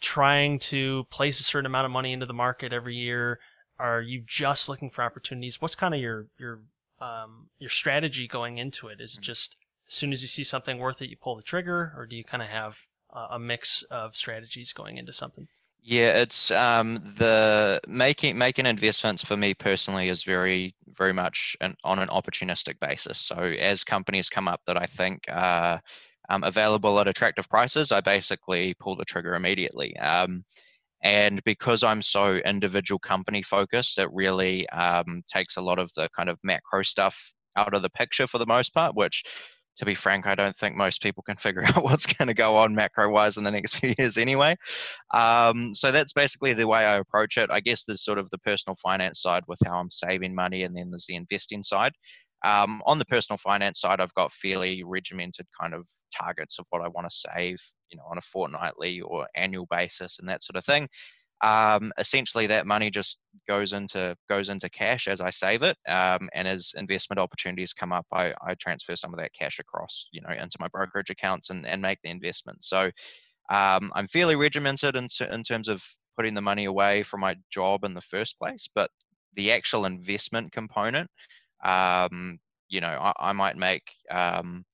trying 0.00 0.58
to 0.58 1.04
place 1.10 1.40
a 1.40 1.44
certain 1.44 1.66
amount 1.66 1.86
of 1.86 1.90
money 1.90 2.12
into 2.12 2.26
the 2.26 2.34
market 2.34 2.72
every 2.72 2.96
year? 2.96 3.38
Are 3.78 4.00
you 4.00 4.22
just 4.26 4.68
looking 4.68 4.90
for 4.90 5.02
opportunities? 5.02 5.60
What's 5.60 5.74
kind 5.74 5.94
of 5.94 6.00
your 6.00 6.26
your 6.38 6.60
um, 7.00 7.48
your 7.58 7.70
strategy 7.70 8.26
going 8.26 8.58
into 8.58 8.88
it? 8.88 9.00
Is 9.00 9.16
it 9.16 9.20
just 9.20 9.56
as 9.86 9.94
soon 9.94 10.12
as 10.12 10.22
you 10.22 10.28
see 10.28 10.44
something 10.44 10.78
worth 10.78 11.00
it, 11.00 11.08
you 11.08 11.16
pull 11.16 11.36
the 11.36 11.42
trigger, 11.42 11.92
or 11.96 12.06
do 12.06 12.16
you 12.16 12.24
kind 12.24 12.42
of 12.42 12.48
have 12.48 12.74
uh, 13.12 13.28
a 13.30 13.38
mix 13.38 13.82
of 13.90 14.16
strategies 14.16 14.72
going 14.72 14.98
into 14.98 15.12
something? 15.12 15.48
Yeah, 15.80 16.20
it's 16.20 16.50
um, 16.50 17.14
the 17.16 17.80
making 17.86 18.36
making 18.36 18.66
investments 18.66 19.24
for 19.24 19.36
me 19.36 19.54
personally 19.54 20.08
is 20.08 20.24
very 20.24 20.74
very 20.88 21.12
much 21.12 21.56
an, 21.60 21.76
on 21.84 21.98
an 21.98 22.08
opportunistic 22.08 22.80
basis. 22.80 23.18
So 23.18 23.36
as 23.36 23.84
companies 23.84 24.28
come 24.28 24.48
up 24.48 24.60
that 24.66 24.76
I 24.76 24.86
think 24.86 25.24
are 25.28 25.80
um, 26.28 26.44
available 26.44 26.98
at 27.00 27.08
attractive 27.08 27.48
prices, 27.48 27.92
I 27.92 28.00
basically 28.00 28.74
pull 28.80 28.96
the 28.96 29.04
trigger 29.04 29.34
immediately. 29.34 29.96
Um, 29.98 30.44
and 31.02 31.42
because 31.44 31.84
I'm 31.84 32.02
so 32.02 32.36
individual 32.36 32.98
company 32.98 33.42
focused, 33.42 33.98
it 33.98 34.08
really 34.12 34.68
um, 34.70 35.22
takes 35.32 35.56
a 35.56 35.62
lot 35.62 35.78
of 35.78 35.90
the 35.94 36.08
kind 36.16 36.28
of 36.28 36.38
macro 36.42 36.82
stuff 36.82 37.32
out 37.56 37.74
of 37.74 37.82
the 37.82 37.90
picture 37.90 38.26
for 38.26 38.38
the 38.38 38.46
most 38.46 38.74
part, 38.74 38.96
which 38.96 39.22
to 39.78 39.84
be 39.84 39.94
frank, 39.94 40.26
I 40.26 40.34
don't 40.34 40.56
think 40.56 40.76
most 40.76 41.02
people 41.02 41.22
can 41.22 41.36
figure 41.46 41.64
out 41.64 41.82
what's 41.82 42.06
going 42.06 42.28
to 42.28 42.34
go 42.34 42.56
on 42.56 42.74
macro 42.74 43.08
wise 43.10 43.36
in 43.36 43.44
the 43.44 43.50
next 43.50 43.74
few 43.76 43.94
years 43.96 44.18
anyway. 44.18 44.56
Um, 45.14 45.72
so 45.72 45.90
that's 45.90 46.12
basically 46.12 46.52
the 46.52 46.66
way 46.66 46.80
I 46.80 46.96
approach 46.96 47.38
it. 47.38 47.50
I 47.50 47.60
guess 47.60 47.84
there's 47.84 48.04
sort 48.04 48.18
of 48.18 48.28
the 48.30 48.38
personal 48.38 48.76
finance 48.82 49.22
side 49.22 49.44
with 49.46 49.60
how 49.66 49.78
I'm 49.78 49.90
saving 49.90 50.34
money, 50.34 50.64
and 50.64 50.76
then 50.76 50.90
there's 50.90 51.06
the 51.06 51.14
investing 51.14 51.62
side. 51.62 51.92
Um, 52.44 52.82
on 52.86 52.98
the 52.98 53.04
personal 53.04 53.38
finance 53.38 53.80
side, 53.80 54.00
I've 54.00 54.14
got 54.14 54.32
fairly 54.32 54.82
regimented 54.84 55.46
kind 55.60 55.74
of 55.74 55.88
targets 56.14 56.58
of 56.58 56.66
what 56.70 56.82
I 56.82 56.88
want 56.88 57.08
to 57.08 57.16
save, 57.16 57.58
you 57.90 57.98
know, 57.98 58.04
on 58.10 58.18
a 58.18 58.22
fortnightly 58.22 59.00
or 59.00 59.26
annual 59.36 59.66
basis 59.70 60.18
and 60.18 60.28
that 60.28 60.42
sort 60.42 60.56
of 60.56 60.64
thing. 60.64 60.88
Um, 61.42 61.92
essentially, 61.98 62.46
that 62.48 62.66
money 62.66 62.90
just 62.90 63.18
goes 63.46 63.72
into 63.72 64.16
goes 64.28 64.48
into 64.48 64.68
cash 64.70 65.06
as 65.06 65.20
I 65.20 65.30
save 65.30 65.62
it, 65.62 65.76
um, 65.86 66.28
and 66.34 66.48
as 66.48 66.72
investment 66.76 67.20
opportunities 67.20 67.72
come 67.72 67.92
up, 67.92 68.06
I, 68.12 68.34
I 68.44 68.54
transfer 68.54 68.96
some 68.96 69.14
of 69.14 69.20
that 69.20 69.32
cash 69.38 69.60
across, 69.60 70.08
you 70.12 70.20
know, 70.20 70.34
into 70.34 70.58
my 70.58 70.66
brokerage 70.68 71.10
accounts 71.10 71.50
and, 71.50 71.64
and 71.64 71.80
make 71.80 71.98
the 72.02 72.10
investment. 72.10 72.64
So 72.64 72.90
um, 73.50 73.92
I'm 73.94 74.08
fairly 74.08 74.34
regimented 74.34 74.96
in, 74.96 75.08
in 75.32 75.42
terms 75.44 75.68
of 75.68 75.82
putting 76.16 76.34
the 76.34 76.40
money 76.40 76.64
away 76.64 77.04
from 77.04 77.20
my 77.20 77.36
job 77.50 77.84
in 77.84 77.94
the 77.94 78.00
first 78.00 78.36
place, 78.38 78.68
but 78.74 78.90
the 79.34 79.52
actual 79.52 79.84
investment 79.84 80.50
component, 80.50 81.08
um, 81.64 82.38
you 82.68 82.80
know, 82.80 82.88
I, 82.88 83.12
I 83.18 83.32
might 83.32 83.56
make 83.56 83.90
um, 84.10 84.64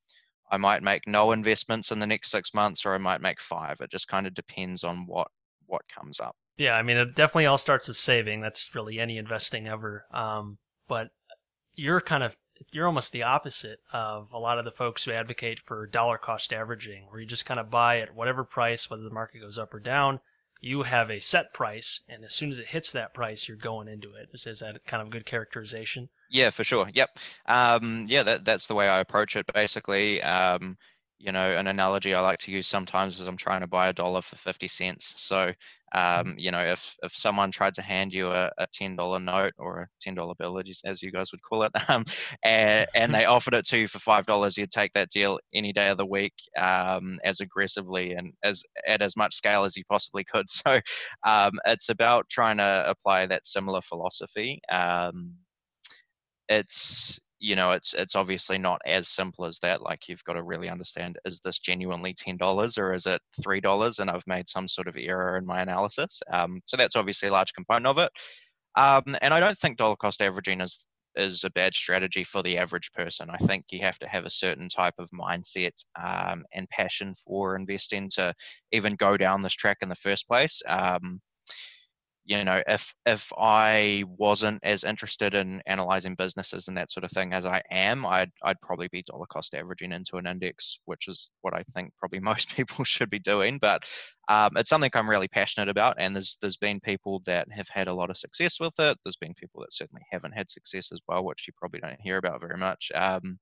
I 0.50 0.56
might 0.56 0.82
make 0.82 1.06
no 1.06 1.32
investments 1.32 1.90
in 1.90 1.98
the 1.98 2.06
next 2.06 2.30
six 2.30 2.54
months, 2.54 2.84
or 2.84 2.94
I 2.94 2.98
might 2.98 3.20
make 3.20 3.40
five. 3.40 3.80
It 3.80 3.90
just 3.90 4.08
kind 4.08 4.26
of 4.26 4.34
depends 4.34 4.84
on 4.84 5.06
what 5.06 5.28
what 5.66 5.82
comes 5.88 6.20
up. 6.20 6.36
Yeah, 6.56 6.74
I 6.74 6.82
mean, 6.82 6.96
it 6.96 7.16
definitely 7.16 7.46
all 7.46 7.58
starts 7.58 7.88
with 7.88 7.96
saving. 7.96 8.40
That's 8.40 8.74
really 8.74 9.00
any 9.00 9.18
investing 9.18 9.66
ever. 9.66 10.04
Um, 10.12 10.58
but 10.86 11.08
you're 11.74 12.00
kind 12.00 12.22
of 12.22 12.36
you're 12.72 12.86
almost 12.86 13.12
the 13.12 13.24
opposite 13.24 13.80
of 13.92 14.28
a 14.32 14.38
lot 14.38 14.58
of 14.58 14.64
the 14.64 14.70
folks 14.70 15.04
who 15.04 15.10
advocate 15.10 15.58
for 15.64 15.86
dollar 15.86 16.18
cost 16.18 16.52
averaging, 16.52 17.06
where 17.08 17.20
you 17.20 17.26
just 17.26 17.46
kind 17.46 17.58
of 17.58 17.70
buy 17.70 18.00
at 18.00 18.14
whatever 18.14 18.44
price, 18.44 18.88
whether 18.88 19.02
the 19.02 19.10
market 19.10 19.40
goes 19.40 19.58
up 19.58 19.74
or 19.74 19.80
down. 19.80 20.20
You 20.64 20.82
have 20.84 21.10
a 21.10 21.20
set 21.20 21.52
price, 21.52 22.00
and 22.08 22.24
as 22.24 22.32
soon 22.32 22.50
as 22.50 22.58
it 22.58 22.66
hits 22.66 22.90
that 22.92 23.12
price, 23.12 23.46
you're 23.46 23.58
going 23.58 23.86
into 23.86 24.14
it. 24.14 24.30
Is, 24.32 24.60
that 24.60 24.82
kind 24.86 25.02
of 25.02 25.10
good 25.10 25.26
characterization? 25.26 26.08
Yeah, 26.30 26.48
for 26.48 26.64
sure. 26.64 26.88
Yep. 26.94 27.18
Um, 27.44 28.06
yeah, 28.08 28.22
that, 28.22 28.46
that's 28.46 28.66
the 28.66 28.74
way 28.74 28.88
I 28.88 29.00
approach 29.00 29.36
it. 29.36 29.44
Basically, 29.52 30.22
um, 30.22 30.78
you 31.24 31.32
know, 31.32 31.56
an 31.56 31.66
analogy 31.68 32.14
I 32.14 32.20
like 32.20 32.38
to 32.40 32.52
use 32.52 32.68
sometimes 32.68 33.18
is 33.18 33.28
I'm 33.28 33.36
trying 33.38 33.62
to 33.62 33.66
buy 33.66 33.88
a 33.88 33.92
dollar 33.94 34.20
for 34.20 34.36
50 34.36 34.68
cents. 34.68 35.14
So, 35.16 35.52
Mm-hmm. 36.14 36.28
um, 36.28 36.34
you 36.36 36.50
know, 36.50 36.60
if, 36.60 36.96
if 37.02 37.16
someone 37.16 37.50
tried 37.50 37.74
to 37.74 37.82
hand 37.82 38.12
you 38.12 38.28
a, 38.28 38.50
a 38.58 38.66
$10 38.66 39.18
note 39.18 39.54
or 39.58 39.78
a 39.80 39.88
$10 40.04 40.34
bill, 40.38 40.60
as 40.84 41.02
you 41.02 41.10
guys 41.10 41.32
would 41.32 41.42
call 41.42 41.62
it, 41.62 41.72
um, 41.88 42.04
and, 42.42 42.86
and 42.94 43.14
they 43.14 43.24
offered 43.26 43.54
it 43.54 43.64
to 43.66 43.78
you 43.78 43.88
for 43.88 43.98
$5, 43.98 44.58
you'd 44.58 44.70
take 44.70 44.92
that 44.92 45.08
deal 45.10 45.38
any 45.54 45.72
day 45.72 45.88
of 45.88 45.96
the 45.96 46.04
week 46.06 46.34
um, 46.58 47.18
as 47.24 47.40
aggressively 47.40 48.12
and 48.12 48.32
as 48.44 48.62
at 48.86 49.00
as 49.00 49.16
much 49.16 49.34
scale 49.34 49.64
as 49.64 49.76
you 49.76 49.84
possibly 49.88 50.24
could. 50.24 50.46
So 50.64 50.80
um, 51.24 51.52
it's 51.66 51.88
about 51.88 52.28
trying 52.30 52.58
to 52.58 52.84
apply 52.88 53.26
that 53.26 53.46
similar 53.46 53.80
philosophy. 53.82 54.60
Um, 54.70 55.34
it's 56.48 57.20
you 57.44 57.54
know 57.54 57.72
it's 57.72 57.92
it's 57.92 58.16
obviously 58.16 58.56
not 58.56 58.80
as 58.86 59.08
simple 59.08 59.44
as 59.44 59.58
that 59.58 59.82
like 59.82 60.08
you've 60.08 60.24
got 60.24 60.32
to 60.32 60.42
really 60.42 60.70
understand 60.70 61.18
is 61.26 61.40
this 61.40 61.58
genuinely 61.58 62.14
$10 62.14 62.78
or 62.78 62.94
is 62.94 63.06
it 63.06 63.20
$3 63.40 63.98
and 64.00 64.10
i've 64.10 64.26
made 64.26 64.48
some 64.48 64.66
sort 64.66 64.88
of 64.88 64.96
error 64.98 65.36
in 65.36 65.44
my 65.44 65.60
analysis 65.60 66.22
um, 66.32 66.60
so 66.64 66.76
that's 66.76 66.96
obviously 66.96 67.28
a 67.28 67.32
large 67.32 67.52
component 67.52 67.86
of 67.86 67.98
it 67.98 68.10
um, 68.76 69.16
and 69.20 69.34
i 69.34 69.40
don't 69.40 69.58
think 69.58 69.76
dollar 69.76 69.96
cost 69.96 70.22
averaging 70.22 70.60
is 70.62 70.86
is 71.16 71.44
a 71.44 71.50
bad 71.50 71.72
strategy 71.72 72.24
for 72.24 72.42
the 72.42 72.58
average 72.58 72.90
person. 72.92 73.30
I 73.30 73.36
think 73.36 73.66
you 73.70 73.78
have 73.82 74.00
to 74.00 74.08
have 74.08 74.24
a 74.24 74.30
certain 74.30 74.68
type 74.68 74.94
of 74.98 75.08
mindset 75.10 75.84
um, 75.94 76.44
and 76.52 76.68
passion 76.70 77.14
for 77.14 77.54
investing 77.54 78.10
to 78.14 78.34
even 78.72 78.96
go 78.96 79.16
down 79.16 79.40
this 79.40 79.52
track 79.52 79.76
in 79.82 79.88
the 79.88 79.94
first 79.94 80.26
place 80.26 80.60
um, 80.66 81.20
you 82.24 82.42
know 82.44 82.62
if 82.66 82.94
if 83.06 83.30
i 83.38 84.02
wasn't 84.18 84.58
as 84.62 84.84
interested 84.84 85.34
in 85.34 85.62
analyzing 85.66 86.14
businesses 86.14 86.68
and 86.68 86.76
that 86.76 86.90
sort 86.90 87.04
of 87.04 87.10
thing 87.10 87.32
as 87.32 87.44
i 87.44 87.60
am 87.70 88.06
i'd 88.06 88.30
i'd 88.44 88.60
probably 88.60 88.88
be 88.88 89.02
dollar 89.02 89.26
cost 89.26 89.54
averaging 89.54 89.92
into 89.92 90.16
an 90.16 90.26
index 90.26 90.78
which 90.86 91.06
is 91.08 91.30
what 91.42 91.54
i 91.54 91.62
think 91.74 91.92
probably 91.98 92.20
most 92.20 92.54
people 92.54 92.84
should 92.84 93.10
be 93.10 93.18
doing. 93.18 93.58
But 93.58 93.82
um, 94.28 94.52
it's 94.56 94.70
something 94.70 94.90
i'm 94.94 95.08
really 95.08 95.28
passionate 95.28 95.68
about 95.68 95.96
and 95.98 96.14
there's 96.14 96.38
there's 96.40 96.56
been 96.56 96.80
people 96.80 97.22
that 97.26 97.46
have 97.50 97.68
had 97.68 97.88
a 97.88 97.94
lot 97.94 98.10
of 98.10 98.16
success 98.16 98.58
with 98.60 98.74
it. 98.78 98.98
There's 99.04 99.16
been 99.16 99.34
people 99.34 99.60
that 99.60 99.74
certainly 99.74 100.02
haven't 100.10 100.32
had 100.32 100.50
success 100.50 100.92
as 100.92 101.00
well 101.08 101.24
which 101.24 101.46
you 101.46 101.52
probably 101.58 101.80
don't 101.80 102.00
hear 102.00 102.16
about 102.16 102.40
very 102.40 102.58
much. 102.58 102.90
Um, 102.94 103.38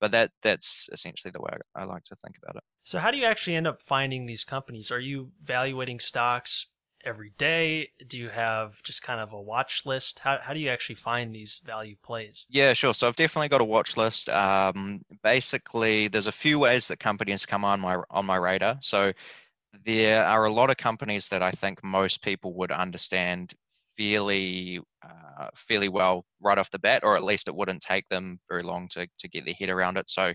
but 0.00 0.10
that 0.10 0.30
that's 0.42 0.88
essentially 0.92 1.30
the 1.30 1.40
way 1.40 1.52
I, 1.76 1.82
I 1.82 1.84
like 1.84 2.04
to 2.04 2.16
think 2.16 2.36
about 2.42 2.56
it. 2.56 2.62
So 2.82 2.98
how 2.98 3.10
do 3.10 3.16
you 3.16 3.24
actually 3.24 3.56
end 3.56 3.66
up 3.66 3.80
finding 3.80 4.26
these 4.26 4.44
companies? 4.44 4.90
Are 4.90 5.00
you 5.00 5.30
evaluating 5.42 6.00
stocks 6.00 6.66
every 7.04 7.32
day? 7.38 7.90
Do 8.06 8.18
you 8.18 8.28
have 8.28 8.82
just 8.82 9.02
kind 9.02 9.20
of 9.20 9.32
a 9.32 9.40
watch 9.40 9.84
list? 9.86 10.20
How 10.20 10.38
how 10.40 10.52
do 10.54 10.60
you 10.60 10.70
actually 10.70 10.96
find 10.96 11.34
these 11.34 11.60
value 11.64 11.96
plays? 12.02 12.46
Yeah, 12.48 12.72
sure. 12.72 12.94
So 12.94 13.08
I've 13.08 13.16
definitely 13.16 13.48
got 13.48 13.60
a 13.60 13.64
watch 13.64 13.96
list. 13.96 14.28
Um, 14.28 15.02
basically, 15.22 16.08
there's 16.08 16.26
a 16.26 16.32
few 16.32 16.58
ways 16.58 16.88
that 16.88 16.98
companies 16.98 17.46
come 17.46 17.64
on 17.64 17.80
my 17.80 17.98
on 18.10 18.26
my 18.26 18.36
radar. 18.36 18.78
So 18.80 19.12
there 19.84 20.24
are 20.24 20.44
a 20.44 20.50
lot 20.50 20.70
of 20.70 20.76
companies 20.76 21.28
that 21.28 21.42
I 21.42 21.50
think 21.50 21.82
most 21.82 22.22
people 22.22 22.54
would 22.54 22.72
understand 22.72 23.54
fairly 23.96 24.80
uh, 25.02 25.48
fairly 25.54 25.88
well 25.88 26.24
right 26.40 26.58
off 26.58 26.70
the 26.70 26.78
bat, 26.78 27.04
or 27.04 27.16
at 27.16 27.24
least 27.24 27.48
it 27.48 27.54
wouldn't 27.54 27.82
take 27.82 28.08
them 28.08 28.38
very 28.48 28.62
long 28.62 28.88
to 28.88 29.06
to 29.18 29.28
get 29.28 29.44
their 29.44 29.54
head 29.54 29.70
around 29.70 29.96
it. 29.98 30.10
So 30.10 30.32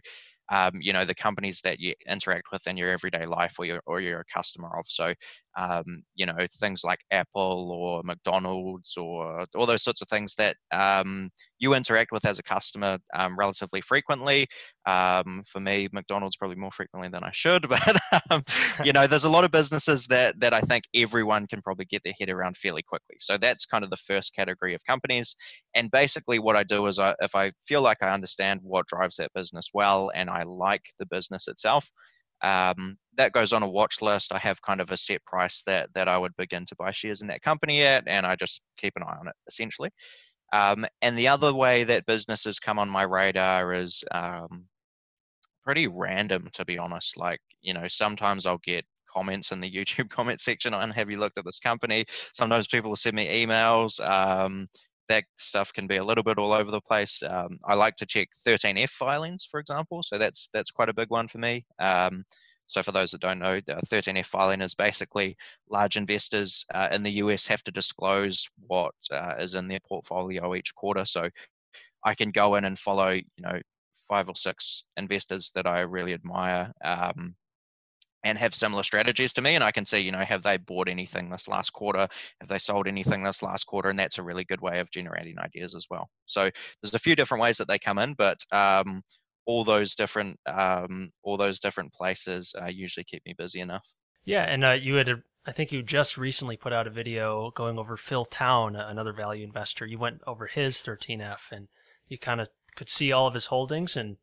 um, 0.50 0.80
you 0.82 0.94
know 0.94 1.06
the 1.06 1.16
companies 1.16 1.62
that 1.62 1.80
you 1.80 1.94
interact 2.08 2.52
with 2.52 2.66
in 2.68 2.78
your 2.78 2.92
everyday 2.92 3.26
life 3.26 3.56
or 3.60 3.66
you're, 3.66 3.82
or 3.86 4.02
you're 4.02 4.22
a 4.22 4.34
customer 4.34 4.78
of 4.78 4.86
so 4.88 5.14
um, 5.60 6.04
you 6.16 6.25
know 6.25 6.36
things 6.60 6.84
like 6.84 7.00
apple 7.12 7.72
or 7.72 8.01
mcdonald's 8.04 8.96
or 8.98 9.46
all 9.56 9.66
those 9.66 9.84
sorts 9.84 10.01
of 10.01 10.08
things 10.08 10.34
that 10.36 10.56
um, 10.72 11.30
you 11.60 11.74
interact 11.74 12.12
with 12.12 12.25
as 12.25 12.39
a 12.39 12.44
customer 12.44 12.98
um, 13.13 13.38
relatively 13.38 13.82
frequently. 13.82 14.48
Um, 14.86 15.44
for 15.46 15.60
me 15.60 15.88
mcdonald's 15.92 16.38
probably 16.38 16.56
more 16.56 16.72
frequently 16.72 17.10
than 17.10 17.24
i 17.24 17.32
should 17.32 17.68
but 17.70 17.96
um, 18.32 18.44
you 18.84 18.92
know 18.92 19.06
there's 19.06 19.25
a 19.25 19.30
lot 19.30 19.44
of 19.44 19.51
businesses 19.51 20.08
that 20.08 20.39
that 20.39 20.54
i 20.54 20.62
think 20.62 20.86
everyone 20.96 21.46
can 21.46 21.62
probably 21.62 21.86
get 21.86 22.01
their 22.04 22.13
head 22.20 22.30
around 22.30 22.58
fairly 22.58 22.82
quickly. 22.82 23.18
So 23.20 23.38
that's 23.38 23.66
kind 23.66 23.84
of 23.84 23.89
the 23.89 23.98
first 23.98 24.34
category 24.36 24.74
of 24.74 24.82
companies. 24.86 25.36
And 25.75 25.92
basically 25.92 26.39
what 26.39 26.56
i 26.56 26.63
do 26.63 26.88
is 26.88 26.98
I, 27.00 27.13
if 27.22 27.36
i 27.36 27.51
feel 27.68 27.82
like 27.82 28.01
i 28.01 28.13
understand 28.13 28.62
what 28.63 28.88
drives 28.88 29.18
that 29.18 29.34
business 29.34 29.70
well 29.74 30.12
and 30.16 30.30
i 30.30 30.44
like 30.44 30.84
the 30.98 31.06
business 31.06 31.48
itself 31.48 31.92
um, 32.41 32.98
that 33.17 33.34
goes 33.34 33.53
on 33.53 33.63
a 33.63 33.69
watch 33.69 34.01
list. 34.01 34.31
I 34.34 34.39
have 34.39 34.62
kind 34.62 34.81
of 34.81 34.91
a 34.91 34.98
set 34.98 35.24
price 35.25 35.62
that 35.63 35.89
that 35.93 36.08
I 36.08 36.17
would 36.17 36.36
begin 36.38 36.65
to 36.65 36.75
buy 36.75 36.91
shares 36.91 37.22
in 37.22 37.27
that 37.27 37.41
company 37.41 37.84
at, 37.84 38.03
and 38.08 38.25
I 38.25 38.36
just 38.36 38.62
keep 38.77 38.93
an 38.96 39.03
eye 39.03 39.17
on 39.19 39.27
it 39.27 39.36
essentially. 39.48 39.89
Um, 40.51 40.86
and 41.01 41.17
the 41.17 41.27
other 41.27 41.53
way 41.53 41.84
that 41.84 42.05
businesses 42.08 42.60
come 42.60 42.79
on 42.79 42.89
my 42.89 43.03
radar 43.03 43.74
is 43.74 44.03
um, 44.12 44.65
pretty 45.63 45.88
random, 45.88 46.50
to 46.53 46.65
be 46.65 46.77
honest. 46.77 47.17
Like 47.17 47.39
you 47.62 47.74
know, 47.74 47.88
sometimes 47.88 48.46
I'll 48.46 48.62
get 48.63 48.86
comments 49.13 49.51
in 49.51 49.60
the 49.60 49.72
YouTube 49.75 50.10
comment 50.10 50.41
section 50.41 50.74
on 50.74 50.91
have 50.91 51.10
you 51.10 51.17
looked 51.17 51.38
at 51.38 51.46
this 51.46 51.60
company? 51.60 52.05
Sometimes 52.34 52.67
people 52.67 52.91
will 52.91 52.96
send 52.96 53.15
me 53.15 53.46
emails. 53.46 54.00
Um, 54.08 54.65
that 55.10 55.25
stuff 55.36 55.74
can 55.74 55.88
be 55.88 55.98
a 55.98 56.04
little 56.04 56.24
bit 56.24 56.38
all 56.38 56.54
over 56.54 56.72
the 56.72 56.82
place. 56.82 57.22
Um, 57.28 57.60
I 57.66 57.74
like 57.74 57.96
to 57.98 58.06
check 58.06 58.30
13F 58.48 58.89
filings, 58.92 59.46
for 59.46 59.60
example. 59.60 60.01
So 60.04 60.18
that's 60.18 60.50
that's 60.54 60.72
quite 60.72 60.89
a 60.89 60.94
big 60.94 61.10
one 61.10 61.28
for 61.28 61.39
me. 61.39 61.66
Um, 61.80 62.24
so 62.68 62.84
for 62.84 62.92
those 62.92 63.12
that 63.12 63.22
don't 63.22 63.39
know, 63.39 63.60
the 63.66 63.82
13F 63.88 64.28
filing 64.28 64.62
is 64.62 64.75
basically 64.75 65.36
large 65.70 65.98
investors 65.98 66.63
uh, 66.74 66.88
in 66.92 67.01
the 67.01 67.13
US 67.24 67.48
have 67.48 67.63
to 67.63 67.72
disclose 67.72 68.48
what 68.68 68.94
uh, 69.12 69.34
is 69.39 69.56
in 69.56 69.68
their 69.68 69.80
portfolio 69.88 70.54
each 70.54 70.74
quarter. 70.75 71.04
So 71.04 71.28
I 72.06 72.13
can 72.13 72.30
go 72.30 72.56
in 72.56 72.66
and 72.66 72.78
follow, 72.78 73.10
you 73.10 73.24
know, 73.39 73.60
five 74.08 74.30
or 74.30 74.36
six 74.36 74.84
investors 74.98 75.51
that 75.56 75.66
I 75.66 75.82
really 75.82 76.13
admire. 76.13 76.72
Um, 76.84 77.36
and 78.24 78.38
have 78.38 78.54
similar 78.54 78.84
strategies 78.84 79.34
to 79.34 79.42
me 79.42 79.56
and 79.56 79.64
i 79.64 79.72
can 79.72 79.86
see 79.86 80.00
you 80.00 80.12
know 80.12 80.20
have 80.20 80.44
they 80.44 80.58
bought 80.58 80.90
anything 80.90 81.30
this 81.30 81.48
last 81.48 81.72
quarter 81.72 82.08
have 82.40 82.50
they 82.50 82.60
sold 82.60 82.88
anything 82.88 83.24
this 83.24 83.44
last 83.44 83.66
quarter 83.66 83.90
and 83.90 84.00
that's 84.00 84.18
a 84.18 84.24
really 84.24 84.44
good 84.44 84.62
way 84.62 84.80
of 84.80 84.92
generating 84.92 85.38
ideas 85.40 85.76
as 85.76 85.86
well 85.90 86.10
so 86.26 86.50
there's 86.82 86.94
a 86.94 87.00
few 87.00 87.16
different 87.16 87.42
ways 87.42 87.58
that 87.58 87.68
they 87.68 87.80
come 87.80 87.98
in 87.98 88.14
but 88.14 88.38
um, 88.52 89.02
all 89.46 89.64
those 89.64 89.96
different 89.96 90.38
um, 90.46 91.10
all 91.24 91.38
those 91.38 91.60
different 91.60 91.92
places 91.94 92.54
uh, 92.62 92.68
usually 92.68 93.04
keep 93.04 93.24
me 93.26 93.34
busy 93.38 93.60
enough 93.60 93.86
Yeah, 94.26 94.44
and 94.44 94.64
uh, 94.64 94.72
you 94.72 94.96
had, 94.96 95.10
a, 95.10 95.16
I 95.46 95.52
think 95.52 95.72
you 95.72 95.82
just 95.82 96.18
recently 96.18 96.58
put 96.58 96.74
out 96.74 96.88
a 96.88 96.92
video 96.92 97.52
going 97.56 97.80
over 97.80 97.98
Phil 97.98 98.26
Town, 98.26 98.76
another 98.76 99.14
value 99.14 99.44
investor. 99.44 99.86
You 99.86 99.98
went 99.98 100.22
over 100.28 100.48
his 100.48 100.78
13F, 100.78 101.40
and 101.52 101.68
you 102.08 102.18
kind 102.18 102.42
of 102.42 102.50
could 102.76 102.90
see 102.90 103.12
all 103.12 103.28
of 103.28 103.34
his 103.34 103.48
holdings. 103.48 103.96
And 103.96 104.18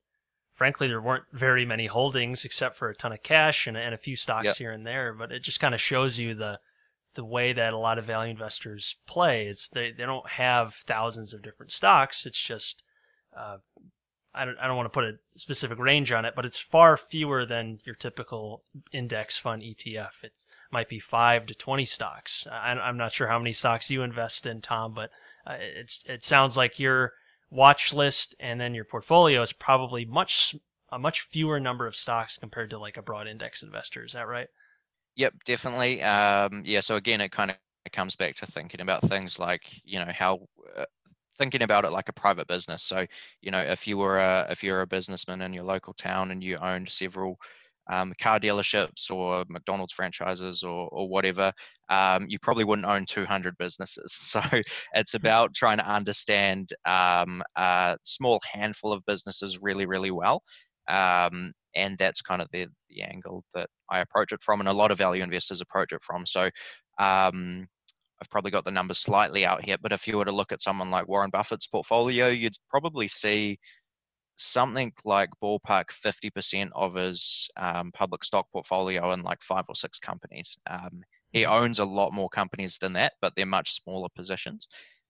frankly, 0.56 0.88
there 0.88 1.00
weren't 1.00 1.24
very 1.32 1.64
many 1.64 1.86
holdings 1.86 2.44
except 2.44 2.76
for 2.76 2.88
a 2.88 2.94
ton 2.96 3.12
of 3.12 3.22
cash 3.22 3.66
and, 3.68 3.76
and 3.76 3.94
a 3.94 3.98
few 3.98 4.16
stocks 4.16 4.46
Yep. 4.46 4.56
here 4.56 4.72
and 4.72 4.84
there. 4.86 5.12
But 5.12 5.30
it 5.30 5.44
just 5.44 5.60
kind 5.60 5.74
of 5.74 5.80
shows 5.80 6.18
you 6.18 6.34
the 6.34 6.58
the 7.14 7.24
way 7.24 7.52
that 7.54 7.72
a 7.72 7.78
lot 7.78 7.98
of 7.98 8.04
value 8.04 8.30
investors 8.30 8.96
play. 9.06 9.46
It's 9.46 9.68
they, 9.68 9.92
they 9.92 10.04
don't 10.04 10.28
have 10.28 10.74
thousands 10.86 11.32
of 11.32 11.42
different 11.42 11.72
stocks. 11.72 12.26
It's 12.26 12.40
just 12.40 12.82
uh, 13.36 13.58
I 14.34 14.44
don't, 14.44 14.58
I 14.58 14.66
don't 14.66 14.76
want 14.76 14.86
to 14.86 14.90
put 14.90 15.04
a 15.04 15.12
specific 15.34 15.78
range 15.78 16.12
on 16.12 16.26
it, 16.26 16.34
but 16.36 16.44
it's 16.44 16.58
far 16.58 16.96
fewer 16.98 17.46
than 17.46 17.80
your 17.84 17.94
typical 17.94 18.64
index 18.92 19.38
fund 19.38 19.62
ETF. 19.62 20.10
It 20.22 20.32
might 20.70 20.90
be 20.90 21.00
five 21.00 21.46
to 21.46 21.54
20 21.54 21.86
stocks. 21.86 22.46
I, 22.50 22.72
I'm 22.72 22.98
not 22.98 23.12
sure 23.12 23.28
how 23.28 23.38
many 23.38 23.54
stocks 23.54 23.90
you 23.90 24.02
invest 24.02 24.44
in, 24.44 24.60
Tom, 24.60 24.92
but 24.92 25.08
uh, 25.46 25.56
it's, 25.58 26.04
it 26.06 26.22
sounds 26.22 26.54
like 26.56 26.78
your 26.78 27.12
watch 27.50 27.92
list 27.92 28.34
and 28.40 28.60
then 28.60 28.74
your 28.74 28.84
portfolio 28.84 29.42
is 29.42 29.52
probably 29.52 30.04
much, 30.04 30.54
a 30.90 30.98
much 30.98 31.22
fewer 31.22 31.60
number 31.60 31.86
of 31.86 31.96
stocks 31.96 32.38
compared 32.38 32.70
to 32.70 32.78
like 32.78 32.96
a 32.96 33.02
broad 33.02 33.26
index 33.26 33.62
investor. 33.62 34.04
Is 34.04 34.12
that 34.12 34.28
right? 34.28 34.48
Yep, 35.16 35.34
definitely. 35.44 36.02
Um, 36.02 36.62
yeah, 36.64 36.80
so 36.80 36.96
again, 36.96 37.20
it 37.20 37.30
kind 37.32 37.50
of 37.50 37.56
comes 37.92 38.16
back 38.16 38.34
to 38.34 38.46
thinking 38.46 38.80
about 38.80 39.02
things 39.02 39.38
like, 39.38 39.62
you 39.84 39.98
know, 39.98 40.10
how 40.12 40.40
uh, 40.76 40.84
thinking 41.38 41.62
about 41.62 41.84
it 41.84 41.92
like 41.92 42.08
a 42.08 42.12
private 42.12 42.46
business. 42.48 42.82
So, 42.82 43.06
you 43.40 43.50
know, 43.50 43.60
if 43.60 43.86
you 43.86 43.96
were 43.96 44.18
a 44.18 44.46
if 44.50 44.62
you're 44.62 44.82
a 44.82 44.86
businessman 44.86 45.42
in 45.42 45.52
your 45.52 45.64
local 45.64 45.94
town 45.94 46.30
and 46.30 46.42
you 46.42 46.56
owned 46.58 46.88
several 46.90 47.38
um, 47.88 48.12
car 48.20 48.38
dealerships 48.38 49.10
or 49.10 49.44
McDonald's 49.48 49.92
franchises 49.92 50.62
or, 50.62 50.88
or 50.88 51.08
whatever, 51.08 51.52
um, 51.88 52.26
you 52.28 52.38
probably 52.38 52.64
wouldn't 52.64 52.86
own 52.86 53.04
200 53.06 53.56
businesses. 53.58 54.12
So 54.36 54.42
it's 54.92 55.14
about 55.14 55.54
trying 55.54 55.78
to 55.78 55.88
understand 55.88 56.70
um, 56.84 57.42
a 57.56 57.96
small 58.02 58.40
handful 58.52 58.92
of 58.92 59.04
businesses 59.06 59.62
really, 59.62 59.86
really 59.86 60.10
well. 60.10 60.42
Um, 60.88 61.52
and 61.74 61.96
that's 61.98 62.22
kind 62.22 62.42
of 62.42 62.48
the, 62.52 62.66
the 62.90 63.02
angle 63.02 63.44
that 63.54 63.68
I 63.90 64.00
approach 64.00 64.32
it 64.32 64.42
from, 64.42 64.60
and 64.60 64.68
a 64.68 64.72
lot 64.72 64.90
of 64.90 64.98
value 64.98 65.22
investors 65.22 65.60
approach 65.60 65.92
it 65.92 66.02
from. 66.02 66.26
So 66.26 66.50
um, 66.98 67.66
I've 68.20 68.30
probably 68.30 68.50
got 68.50 68.64
the 68.64 68.70
numbers 68.70 68.98
slightly 68.98 69.44
out 69.44 69.64
here, 69.64 69.76
but 69.80 69.92
if 69.92 70.06
you 70.06 70.16
were 70.16 70.24
to 70.24 70.32
look 70.32 70.52
at 70.52 70.62
someone 70.62 70.90
like 70.90 71.08
Warren 71.08 71.30
Buffett's 71.30 71.66
portfolio, 71.66 72.28
you'd 72.28 72.56
probably 72.70 73.08
see 73.08 73.58
something 74.36 74.92
like 75.04 75.30
ballpark 75.42 75.86
50% 75.90 76.70
of 76.74 76.94
his 76.94 77.48
um, 77.56 77.90
public 77.92 78.24
stock 78.24 78.46
portfolio 78.52 79.12
in 79.12 79.22
like 79.22 79.42
five 79.42 79.64
or 79.68 79.74
six 79.74 79.98
companies. 79.98 80.56
Um, 80.68 81.02
he 81.32 81.44
owns 81.44 81.78
a 81.78 81.84
lot 81.84 82.12
more 82.12 82.28
companies 82.28 82.78
than 82.78 82.92
that, 82.94 83.14
but 83.20 83.34
they're 83.34 83.46
much 83.46 83.72
smaller 83.72 84.08
positions. 84.14 84.68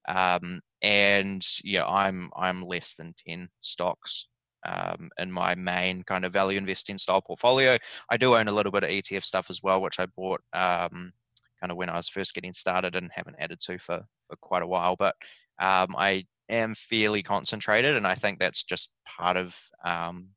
Um, 0.09 0.61
and 0.83 1.45
yeah, 1.65 1.85
I'm 1.85 2.31
I'm 2.37 2.63
less 2.63 2.95
than 2.95 3.15
10 3.27 3.49
stocks 3.61 4.29
um, 4.65 5.11
in 5.19 5.31
my 5.31 5.55
main 5.55 6.03
kind 6.05 6.25
of 6.25 6.33
value 6.33 6.59
investing 6.59 6.99
style 6.99 7.23
portfolio. 7.23 7.79
I 8.11 8.17
do 8.17 8.35
own 8.35 8.49
a 8.49 8.53
little 8.53 8.73
bit 8.73 8.85
of 8.85 8.91
ETF 8.91 9.25
stuff 9.25 9.51
as 9.51 9.63
well, 9.63 9.81
which 9.81 9.99
I 9.99 10.07
bought 10.07 10.43
um, 10.53 11.13
kind 11.61 11.71
of 11.71 11.77
when 11.77 11.91
I 11.91 11.97
was 11.97 12.09
first 12.09 12.35
getting 12.35 12.53
started 12.53 12.95
and 12.95 13.11
haven't 13.13 13.37
added 13.39 13.61
to 13.61 13.79
for 13.79 14.05
for 14.29 14.37
quite 14.41 14.63
a 14.63 14.67
while. 14.67 14.97
But 14.97 15.15
um, 15.59 15.95
I 15.97 16.25
am 16.49 16.75
fairly 16.75 17.23
concentrated, 17.23 17.97
and 17.97 18.07
I 18.07 18.15
think 18.15 18.39
that's 18.39 18.63
just 18.63 18.91
part 19.19 19.37
of 19.37 19.59
um, 19.85 20.29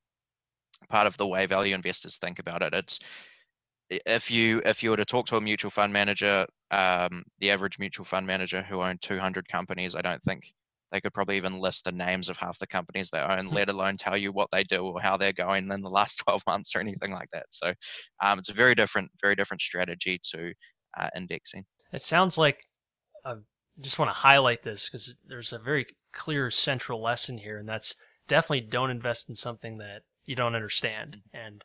part 0.89 1.07
of 1.07 1.17
the 1.17 1.27
way 1.27 1.45
value 1.45 1.75
investors 1.75 2.17
think 2.17 2.39
about 2.39 2.61
it. 2.61 2.73
It's 2.73 2.99
if 3.89 4.29
you 4.29 4.61
if 4.65 4.83
you 4.83 4.91
were 4.91 4.97
to 4.97 5.05
talk 5.05 5.27
to 5.27 5.37
a 5.37 5.41
mutual 5.41 5.71
fund 5.71 5.91
manager, 5.91 6.45
um, 6.71 7.23
the 7.39 7.51
average 7.51 7.79
mutual 7.79 8.05
fund 8.05 8.27
manager 8.27 8.61
who 8.61 8.81
owned 8.81 9.01
200 9.01 9.47
companies, 9.47 9.95
I 9.95 10.01
don't 10.01 10.21
think 10.23 10.43
they 10.91 11.01
could 11.01 11.13
probably 11.13 11.37
even 11.37 11.59
list 11.59 11.85
the 11.85 11.91
names 11.91 12.29
of 12.29 12.37
half 12.37 12.57
the 12.57 12.67
companies 12.67 13.09
they 13.09 13.19
own, 13.19 13.47
hmm. 13.47 13.53
let 13.53 13.69
alone 13.69 13.97
tell 13.97 14.17
you 14.17 14.31
what 14.31 14.49
they 14.51 14.63
do 14.63 14.85
or 14.85 15.01
how 15.01 15.17
they're 15.17 15.33
going 15.33 15.71
in 15.71 15.81
the 15.81 15.89
last 15.89 16.17
12 16.25 16.41
months 16.47 16.75
or 16.75 16.79
anything 16.79 17.11
like 17.11 17.29
that. 17.31 17.45
So 17.51 17.73
um, 18.23 18.39
it's 18.39 18.49
a 18.49 18.53
very 18.53 18.75
different, 18.75 19.11
very 19.21 19.35
different 19.35 19.61
strategy 19.61 20.19
to 20.31 20.53
uh, 20.97 21.09
indexing. 21.15 21.65
It 21.93 22.01
sounds 22.01 22.37
like 22.37 22.63
I 23.25 23.35
just 23.81 23.99
want 23.99 24.09
to 24.09 24.15
highlight 24.15 24.63
this 24.63 24.87
because 24.87 25.13
there's 25.27 25.53
a 25.53 25.59
very 25.59 25.85
clear 26.11 26.49
central 26.51 27.01
lesson 27.01 27.39
here, 27.39 27.57
and 27.57 27.67
that's 27.67 27.95
definitely 28.27 28.61
don't 28.61 28.91
invest 28.91 29.29
in 29.29 29.35
something 29.35 29.77
that 29.77 30.03
you 30.25 30.35
don't 30.35 30.55
understand. 30.55 31.17
Mm-hmm. 31.17 31.37
And 31.37 31.63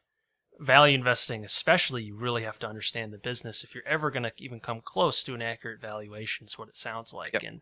value 0.59 0.97
investing, 0.97 1.45
especially, 1.45 2.03
you 2.05 2.17
really 2.17 2.43
have 2.43 2.59
to 2.61 2.67
understand 2.67 3.13
the 3.13 3.19
business 3.19 3.63
if 3.63 3.75
you're 3.75 3.87
ever 3.87 4.11
going 4.11 4.23
to 4.25 4.33
even 4.39 4.61
come 4.61 4.81
close 4.85 5.23
to 5.25 5.35
an 5.35 5.43
accurate 5.43 5.81
valuation. 5.81 6.47
Is 6.47 6.59
what 6.59 6.69
it 6.69 6.77
sounds 6.77 7.13
like, 7.13 7.35
yep. 7.35 7.43
and 7.45 7.61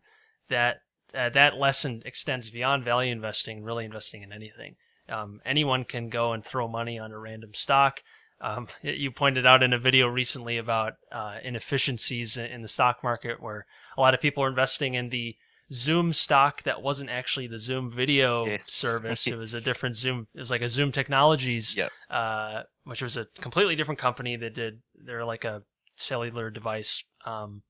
that 0.49 0.77
uh, 1.13 1.29
that 1.29 1.57
lesson 1.57 2.01
extends 2.05 2.49
beyond 2.49 2.83
value 2.83 3.11
investing 3.11 3.57
and 3.57 3.65
really 3.65 3.85
investing 3.85 4.23
in 4.23 4.31
anything. 4.31 4.75
Um, 5.09 5.41
anyone 5.45 5.83
can 5.83 6.09
go 6.09 6.33
and 6.33 6.43
throw 6.43 6.67
money 6.67 6.97
on 6.97 7.11
a 7.11 7.17
random 7.17 7.53
stock. 7.53 8.01
Um, 8.41 8.67
you 8.81 9.11
pointed 9.11 9.45
out 9.45 9.63
in 9.63 9.73
a 9.73 9.79
video 9.79 10.07
recently 10.07 10.57
about 10.57 10.93
uh, 11.11 11.37
inefficiencies 11.43 12.37
in 12.37 12.61
the 12.61 12.67
stock 12.67 13.03
market 13.03 13.41
where 13.41 13.65
a 13.97 14.01
lot 14.01 14.13
of 14.13 14.21
people 14.21 14.43
are 14.43 14.49
investing 14.49 14.93
in 14.93 15.09
the 15.09 15.35
Zoom 15.73 16.13
stock 16.13 16.63
that 16.63 16.81
wasn't 16.81 17.09
actually 17.09 17.47
the 17.47 17.57
Zoom 17.57 17.91
video 17.91 18.45
yes. 18.45 18.71
service. 18.71 19.25
it 19.27 19.35
was 19.37 19.53
a 19.53 19.61
different 19.61 19.95
Zoom. 19.95 20.27
It 20.33 20.39
was 20.39 20.51
like 20.51 20.61
a 20.61 20.69
Zoom 20.69 20.91
Technologies, 20.91 21.75
yep. 21.75 21.91
uh, 22.09 22.61
which 22.83 23.01
was 23.01 23.17
a 23.17 23.25
completely 23.41 23.75
different 23.75 23.99
company 23.99 24.35
that 24.37 24.53
did. 24.53 24.81
They're 24.95 25.25
like 25.25 25.43
a 25.43 25.63
cellular 25.95 26.49
device 26.49 27.03
um, 27.25 27.63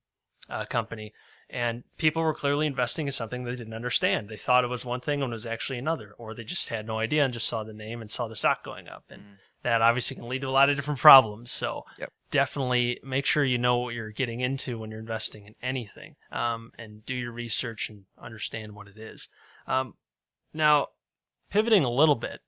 uh, 0.49 0.65
company, 0.65 1.13
and 1.49 1.83
people 1.97 2.21
were 2.21 2.33
clearly 2.33 2.67
investing 2.67 3.07
in 3.07 3.11
something 3.11 3.43
they 3.43 3.55
didn't 3.55 3.73
understand. 3.73 4.27
They 4.27 4.37
thought 4.37 4.63
it 4.63 4.69
was 4.69 4.83
one 4.83 5.01
thing 5.01 5.21
when 5.21 5.29
it 5.29 5.33
was 5.33 5.45
actually 5.45 5.79
another, 5.79 6.13
or 6.17 6.33
they 6.33 6.43
just 6.43 6.69
had 6.69 6.85
no 6.85 6.99
idea 6.99 7.23
and 7.23 7.33
just 7.33 7.47
saw 7.47 7.63
the 7.63 7.73
name 7.73 8.01
and 8.01 8.11
saw 8.11 8.27
the 8.27 8.35
stock 8.35 8.65
going 8.65 8.87
up. 8.87 9.05
And 9.09 9.21
mm. 9.21 9.35
That 9.63 9.81
obviously 9.81 10.15
can 10.15 10.27
lead 10.27 10.41
to 10.41 10.47
a 10.47 10.51
lot 10.51 10.69
of 10.69 10.75
different 10.75 10.99
problems. 10.99 11.51
So 11.51 11.83
yep. 11.97 12.11
definitely 12.31 12.99
make 13.03 13.25
sure 13.25 13.43
you 13.43 13.57
know 13.57 13.77
what 13.77 13.93
you're 13.93 14.11
getting 14.11 14.41
into 14.41 14.77
when 14.77 14.91
you're 14.91 14.99
investing 14.99 15.45
in 15.47 15.55
anything, 15.61 16.15
um, 16.31 16.71
and 16.77 17.05
do 17.05 17.15
your 17.15 17.31
research 17.31 17.89
and 17.89 18.03
understand 18.21 18.73
what 18.73 18.87
it 18.87 18.97
is. 18.97 19.29
Um, 19.67 19.95
now, 20.53 20.87
pivoting 21.49 21.83
a 21.83 21.91
little 21.91 22.15
bit, 22.15 22.41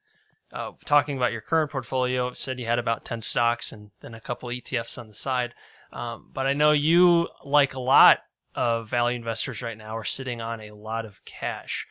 uh, 0.52 0.72
talking 0.86 1.18
about 1.18 1.32
your 1.32 1.42
current 1.42 1.72
portfolio, 1.72 2.34
said 2.34 2.60
you 2.60 2.66
had 2.66 2.80
about 2.80 3.06
10 3.06 3.22
stocks 3.22 3.72
and 3.72 3.92
then 4.02 4.14
a 4.14 4.22
couple 4.22 4.50
ETFs 4.50 4.98
on 4.98 5.08
the 5.08 5.14
side. 5.14 5.54
Um, 5.92 6.30
but 6.34 6.46
I 6.46 6.54
know 6.54 6.72
you 6.72 7.30
like 7.46 7.74
a 7.74 7.80
lot 7.80 8.20
of 8.54 8.90
value 8.90 9.18
investors 9.18 9.62
right 9.62 9.78
now 9.78 9.98
are 9.98 10.04
sitting 10.04 10.42
on 10.42 10.62
a 10.62 10.72
lot 10.72 11.06
of 11.06 11.24
cash. 11.26 11.86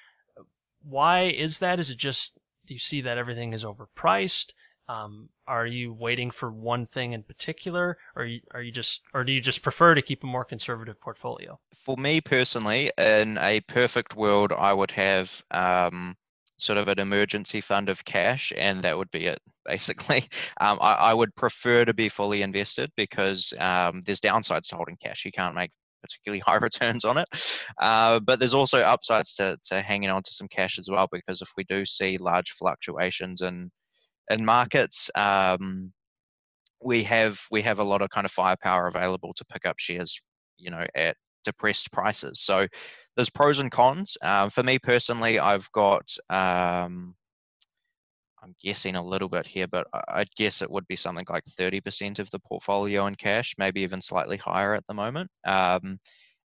Why 0.83 1.25
is 1.25 1.59
that? 1.59 1.81
Is 1.81 1.91
it 1.91 1.99
just 1.99 2.39
do 2.67 2.75
you 2.75 2.81
see 2.81 3.01
that 3.03 3.19
everything 3.19 3.53
is 3.53 3.65
overpriced? 3.65 4.53
Um, 4.89 5.29
are 5.47 5.67
you 5.67 5.93
waiting 5.95 6.31
for 6.31 6.51
one 6.51 6.87
thing 6.87 7.13
in 7.13 7.23
particular, 7.23 7.97
or 8.17 8.29
are 8.53 8.63
you, 8.63 8.73
just, 8.73 9.03
or 9.15 9.25
do 9.25 9.33
you 9.33 9.41
just 9.41 9.63
prefer 9.63 9.95
to 9.95 10.03
keep 10.03 10.23
a 10.23 10.27
more 10.27 10.45
conservative 10.45 11.01
portfolio? 11.01 11.59
For 11.75 11.97
me 11.97 12.21
personally, 12.21 12.91
in 12.99 13.39
a 13.39 13.61
perfect 13.61 14.15
world, 14.17 14.53
I 14.53 14.73
would 14.73 14.91
have 14.91 15.43
um, 15.51 16.17
sort 16.59 16.79
of 16.79 16.89
an 16.89 16.99
emergency 16.99 17.61
fund 17.61 17.89
of 17.89 18.05
cash, 18.05 18.53
and 18.57 18.83
that 18.83 18.97
would 18.97 19.11
be 19.11 19.27
it. 19.27 19.39
Basically, 19.67 20.29
um, 20.61 20.79
I, 20.83 20.93
I, 20.93 21.15
would 21.15 21.35
prefer 21.37 21.87
to 21.87 21.95
be 21.95 22.11
fully 22.11 22.43
invested 22.43 22.91
because 22.99 23.55
um, 23.59 24.03
there's 24.05 24.21
downsides 24.21 24.69
to 24.69 24.77
holding 24.77 24.99
cash. 25.03 25.25
You 25.25 25.33
can't 25.33 25.55
make 25.55 25.71
particularly 26.03 26.41
high 26.47 26.57
returns 26.57 27.07
on 27.07 27.17
it. 27.17 27.29
Uh, 27.79 28.21
but 28.21 28.39
there's 28.39 28.53
also 28.53 28.81
upsides 28.81 29.33
to, 29.37 29.57
to 29.65 29.81
hanging 29.81 30.11
on 30.11 30.23
to 30.23 30.33
some 30.33 30.49
cash 30.49 30.79
as 30.79 30.89
well, 30.91 31.09
because 31.11 31.41
if 31.41 31.49
we 31.57 31.65
do 31.65 31.87
see 31.87 32.19
large 32.19 32.51
fluctuations 32.51 33.41
in 33.41 33.71
in 34.31 34.45
markets, 34.45 35.11
um, 35.15 35.93
we 36.83 37.03
have 37.05 37.41
we 37.51 37.63
have 37.63 37.79
a 37.79 37.85
lot 37.85 38.03
of 38.03 38.11
kind 38.11 38.25
of 38.25 38.31
firepower 38.31 38.89
available 38.89 39.33
to 39.35 39.45
pick 39.47 39.67
up 39.67 39.79
shares, 39.79 40.21
you 40.59 40.71
know, 40.71 40.85
at 40.95 41.17
depressed 41.45 41.91
prices. 41.93 42.41
So 42.41 42.67
there's 43.17 43.31
pros 43.31 43.59
and 43.59 43.71
cons. 43.71 44.17
Um, 44.23 44.51
for 44.51 44.63
me 44.63 44.79
personally, 44.79 45.39
I've 45.39 45.71
got 45.73 46.09
um, 46.31 47.15
I'm 48.45 48.55
guessing 48.63 48.97
a 48.97 49.05
little 49.05 49.29
bit 49.29 49.47
here, 49.47 49.67
but 49.67 49.87
I'd 50.09 50.31
guess 50.37 50.61
it 50.61 50.71
would 50.71 50.87
be 50.87 50.97
something 50.97 51.25
like 51.31 51.45
30% 51.59 52.19
of 52.19 52.31
the 52.31 52.39
portfolio 52.41 53.07
in 53.07 53.15
cash, 53.15 53.55
maybe 53.57 53.81
even 53.81 54.03
slightly 54.03 54.37
higher 54.37 54.75
at 54.75 54.87
the 54.87 54.95
moment. 54.95 55.31
Um, 55.47 55.99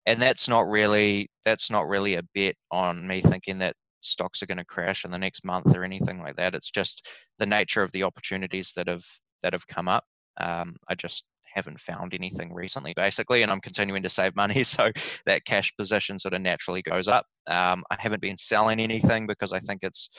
and 0.06 0.22
that's 0.22 0.48
not 0.48 0.68
really 0.68 1.30
that's 1.44 1.70
not 1.70 1.88
really 1.88 2.16
a 2.16 2.24
bet 2.34 2.56
on 2.72 3.06
me 3.06 3.22
thinking 3.22 3.60
that 3.60 3.76
stocks 4.02 4.42
are 4.42 4.48
going 4.48 4.58
to 4.58 4.66
crash 4.66 5.06
in 5.06 5.12
the 5.12 5.18
next 5.18 5.46
month 5.46 5.76
or 5.76 5.84
anything 5.84 6.20
like 6.20 6.36
that. 6.38 6.56
It's 6.56 6.72
just 6.72 7.10
the 7.38 7.46
nature 7.46 7.84
of 7.84 7.92
the 7.92 8.04
opportunities 8.04 8.74
that 8.76 8.88
have 8.88 9.04
that 9.42 9.54
have 9.54 9.68
come 9.68 9.88
up. 9.88 10.04
Um, 10.40 10.76
I 10.88 10.96
just 10.96 11.26
haven't 11.54 11.80
found 11.80 12.14
anything 12.14 12.54
recently, 12.54 12.94
basically, 12.96 13.42
and 13.42 13.52
I'm 13.52 13.62
continuing 13.62 14.04
to 14.04 14.10
save 14.10 14.36
money, 14.36 14.64
so 14.64 14.92
that 15.26 15.46
cash 15.46 15.74
position 15.78 16.20
sort 16.20 16.34
of 16.34 16.42
naturally 16.42 16.82
goes 16.82 17.08
up. 17.08 17.26
Um, 17.48 17.84
I 17.90 17.98
haven't 18.00 18.22
been 18.22 18.38
selling 18.38 18.80
anything 18.80 19.28
because 19.28 19.54
I 19.54 19.60
think 19.60 19.80
it's 19.84 20.10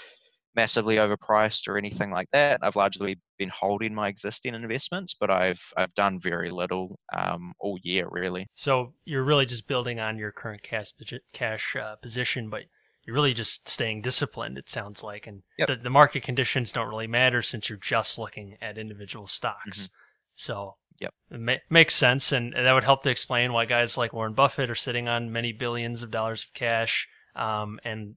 massively 0.57 0.97
overpriced 0.97 1.69
or 1.69 1.79
anything 1.79 2.11
like 2.11 2.29
that. 2.33 2.61
I've 2.63 2.77
largely 2.77 3.19
been 3.39 3.51
holding 3.51 3.95
my 3.95 4.09
existing 4.09 4.55
investments, 4.55 5.15
but 5.19 5.31
I've 5.31 5.63
I've 5.77 5.95
done 5.95 6.19
very 6.21 6.51
little 6.51 6.99
um, 7.13 7.53
all 7.61 7.79
year 7.83 8.09
really. 8.11 8.47
So 8.55 8.93
you're 9.05 9.23
really 9.23 9.47
just 9.47 9.67
building 9.69 10.01
on 10.01 10.19
your 10.19 10.33
current 10.33 10.63
cash 10.63 10.93
cash 11.33 11.77
uh, 11.77 11.97
position, 11.97 12.51
but 12.51 12.63
you're 13.11 13.17
really 13.17 13.35
just 13.35 13.69
staying 13.69 14.03
disciplined. 14.03 14.57
It 14.57 14.69
sounds 14.69 15.03
like, 15.03 15.27
and 15.27 15.43
yep. 15.59 15.67
the, 15.67 15.75
the, 15.75 15.91
market 15.91 16.23
conditions 16.23 16.71
don't 16.71 16.89
really 16.89 17.09
matter 17.09 17.43
since 17.43 17.69
you're 17.69 17.77
just 17.77 18.19
looking 18.19 18.57
at 18.63 18.79
individual 18.79 19.27
stocks. 19.27 19.83
Mm-hmm. 19.83 19.93
So. 20.37 20.77
Yep. 21.01 21.15
It 21.33 21.41
ma- 21.41 21.55
makes 21.71 21.95
sense, 21.95 22.31
and 22.31 22.53
that 22.53 22.73
would 22.73 22.85
help 22.85 23.03
to 23.03 23.11
explain 23.11 23.53
why 23.53 23.65
guys 23.65 23.97
like 23.97 24.13
Warren 24.13 24.35
Buffett 24.35 24.71
are 24.71 24.77
sitting 24.77 25.09
on 25.09 25.33
many 25.33 25.51
billions 25.53 26.03
of 26.05 26.11
dollars 26.11 26.45
of 26.45 26.53
cash, 26.53 27.09
um, 27.35 27.81
and 27.85 28.15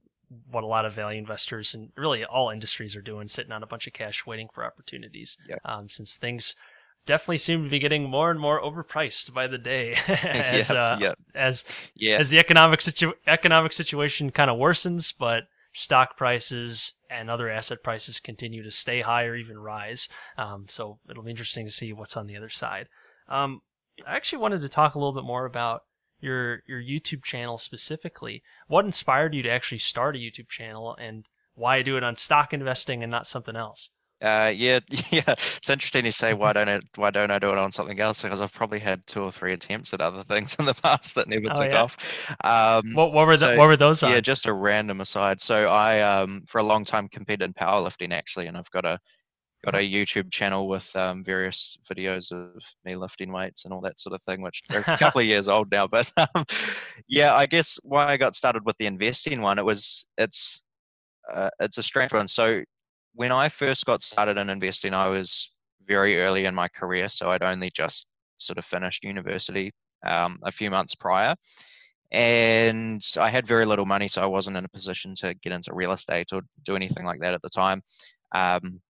what 0.51 0.63
a 0.63 0.67
lot 0.67 0.85
of 0.85 0.93
value 0.93 1.17
investors 1.17 1.73
and 1.73 1.91
really 1.95 2.25
all 2.25 2.49
industries 2.49 2.95
are 2.95 3.01
doing, 3.01 3.27
sitting 3.27 3.53
on 3.53 3.63
a 3.63 3.67
bunch 3.67 3.87
of 3.87 3.93
cash 3.93 4.25
waiting 4.27 4.49
for 4.53 4.65
opportunities. 4.65 5.37
Yep. 5.47 5.59
Um, 5.65 5.89
since 5.89 6.17
things 6.17 6.55
definitely 7.05 7.37
seem 7.37 7.63
to 7.63 7.69
be 7.69 7.79
getting 7.79 8.09
more 8.09 8.31
and 8.31 8.39
more 8.39 8.61
overpriced 8.61 9.33
by 9.33 9.47
the 9.47 9.57
day 9.57 9.95
as 10.07 10.69
yep, 10.69 10.77
uh, 10.77 10.97
yep. 10.99 11.17
as 11.35 11.63
yeah. 11.95 12.17
as 12.17 12.29
the 12.29 12.39
economic 12.39 12.81
situ- 12.81 13.13
economic 13.27 13.73
situation 13.73 14.31
kind 14.31 14.49
of 14.49 14.57
worsens, 14.57 15.13
but 15.17 15.43
stock 15.73 16.15
prices 16.17 16.93
and 17.09 17.29
other 17.29 17.49
asset 17.49 17.83
prices 17.83 18.19
continue 18.19 18.63
to 18.63 18.71
stay 18.71 19.01
high 19.01 19.25
or 19.25 19.35
even 19.35 19.57
rise. 19.57 20.07
Um, 20.37 20.65
so 20.69 20.99
it'll 21.09 21.23
be 21.23 21.31
interesting 21.31 21.65
to 21.65 21.71
see 21.71 21.93
what's 21.93 22.17
on 22.17 22.27
the 22.27 22.37
other 22.37 22.49
side. 22.49 22.87
Um, 23.27 23.61
I 24.07 24.15
actually 24.15 24.39
wanted 24.39 24.61
to 24.61 24.69
talk 24.69 24.95
a 24.95 24.99
little 24.99 25.13
bit 25.13 25.23
more 25.23 25.45
about 25.45 25.83
your 26.19 26.63
your 26.67 26.81
YouTube 26.81 27.23
channel 27.23 27.57
specifically. 27.57 28.43
What 28.67 28.85
inspired 28.85 29.35
you 29.35 29.43
to 29.43 29.49
actually 29.49 29.79
start 29.79 30.15
a 30.15 30.19
YouTube 30.19 30.49
channel, 30.49 30.95
and 30.99 31.25
why 31.53 31.81
do 31.81 31.97
it 31.97 32.03
on 32.03 32.15
stock 32.15 32.53
investing 32.53 33.03
and 33.03 33.11
not 33.11 33.27
something 33.27 33.55
else? 33.55 33.89
Uh, 34.23 34.53
yeah, 34.55 34.79
yeah. 35.11 35.35
It's 35.57 35.69
interesting 35.69 36.05
you 36.05 36.11
say 36.11 36.33
why 36.33 36.53
don't 36.53 36.69
I 36.69 36.79
why 36.95 37.11
don't 37.11 37.29
I 37.29 37.39
do 37.39 37.49
it 37.49 37.57
on 37.57 37.73
something 37.73 37.99
else? 37.99 38.21
Because 38.21 38.39
I've 38.39 38.53
probably 38.53 38.79
had 38.79 39.05
two 39.05 39.21
or 39.21 39.31
three 39.31 39.53
attempts 39.53 39.93
at 39.93 39.99
other 39.99 40.23
things 40.27 40.55
in 40.57 40.65
the 40.65 40.73
past 40.73 41.15
that 41.15 41.27
never 41.27 41.47
oh, 41.51 41.53
took 41.53 41.71
yeah? 41.71 41.81
off. 41.81 41.97
Um, 42.43 42.93
what, 42.93 43.13
what 43.13 43.27
were 43.27 43.35
the, 43.35 43.55
what 43.57 43.67
were 43.67 43.77
those? 43.77 44.01
On? 44.01 44.11
Yeah, 44.11 44.21
just 44.21 44.45
a 44.45 44.53
random 44.53 45.01
aside. 45.01 45.41
So 45.41 45.67
I 45.67 45.99
um, 45.99 46.43
for 46.47 46.59
a 46.59 46.63
long 46.63 46.85
time 46.85 47.09
competed 47.09 47.41
in 47.41 47.53
powerlifting 47.53 48.13
actually, 48.13 48.47
and 48.47 48.55
I've 48.55 48.71
got 48.71 48.85
a 48.85 48.97
got 49.65 49.75
a 49.75 49.79
YouTube 49.79 50.31
channel 50.31 50.67
with 50.67 50.93
um, 50.95 51.23
various 51.23 51.77
videos 51.89 52.31
of 52.31 52.61
me 52.83 52.95
lifting 52.95 53.31
weights 53.31 53.63
and 53.63 53.73
all 53.73 53.79
that 53.81 53.99
sort 53.99 54.13
of 54.13 54.21
thing, 54.23 54.41
which 54.41 54.61
are 54.71 54.79
a 54.79 54.83
couple 54.97 55.21
of 55.21 55.27
years 55.27 55.47
old 55.47 55.71
now. 55.71 55.87
But 55.87 56.11
um, 56.17 56.45
yeah, 57.07 57.33
I 57.33 57.45
guess 57.45 57.77
why 57.83 58.07
I 58.07 58.17
got 58.17 58.35
started 58.35 58.65
with 58.65 58.77
the 58.77 58.85
investing 58.85 59.41
one, 59.41 59.59
it 59.59 59.65
was 59.65 60.05
it's 60.17 60.63
uh, 61.33 61.49
it's 61.59 61.77
a 61.77 61.83
strange 61.83 62.13
one. 62.13 62.27
So 62.27 62.63
when 63.15 63.31
I 63.31 63.49
first 63.49 63.85
got 63.85 64.03
started 64.03 64.37
in 64.37 64.49
investing, 64.49 64.93
I 64.93 65.09
was 65.09 65.51
very 65.87 66.21
early 66.21 66.45
in 66.45 66.55
my 66.55 66.67
career, 66.67 67.09
so 67.09 67.31
I'd 67.31 67.43
only 67.43 67.69
just 67.71 68.07
sort 68.37 68.57
of 68.57 68.65
finished 68.65 69.03
university 69.03 69.71
um, 70.05 70.39
a 70.43 70.51
few 70.51 70.69
months 70.69 70.95
prior. 70.95 71.35
and 72.11 73.03
I 73.19 73.29
had 73.29 73.47
very 73.47 73.65
little 73.65 73.85
money, 73.85 74.07
so 74.07 74.21
I 74.21 74.27
wasn't 74.27 74.57
in 74.57 74.65
a 74.65 74.69
position 74.69 75.15
to 75.15 75.33
get 75.35 75.51
into 75.53 75.73
real 75.73 75.91
estate 75.93 76.31
or 76.33 76.41
do 76.63 76.75
anything 76.75 77.05
like 77.05 77.19
that 77.21 77.33
at 77.33 77.41
the 77.41 77.49
time. 77.49 77.81
Um, 78.33 78.81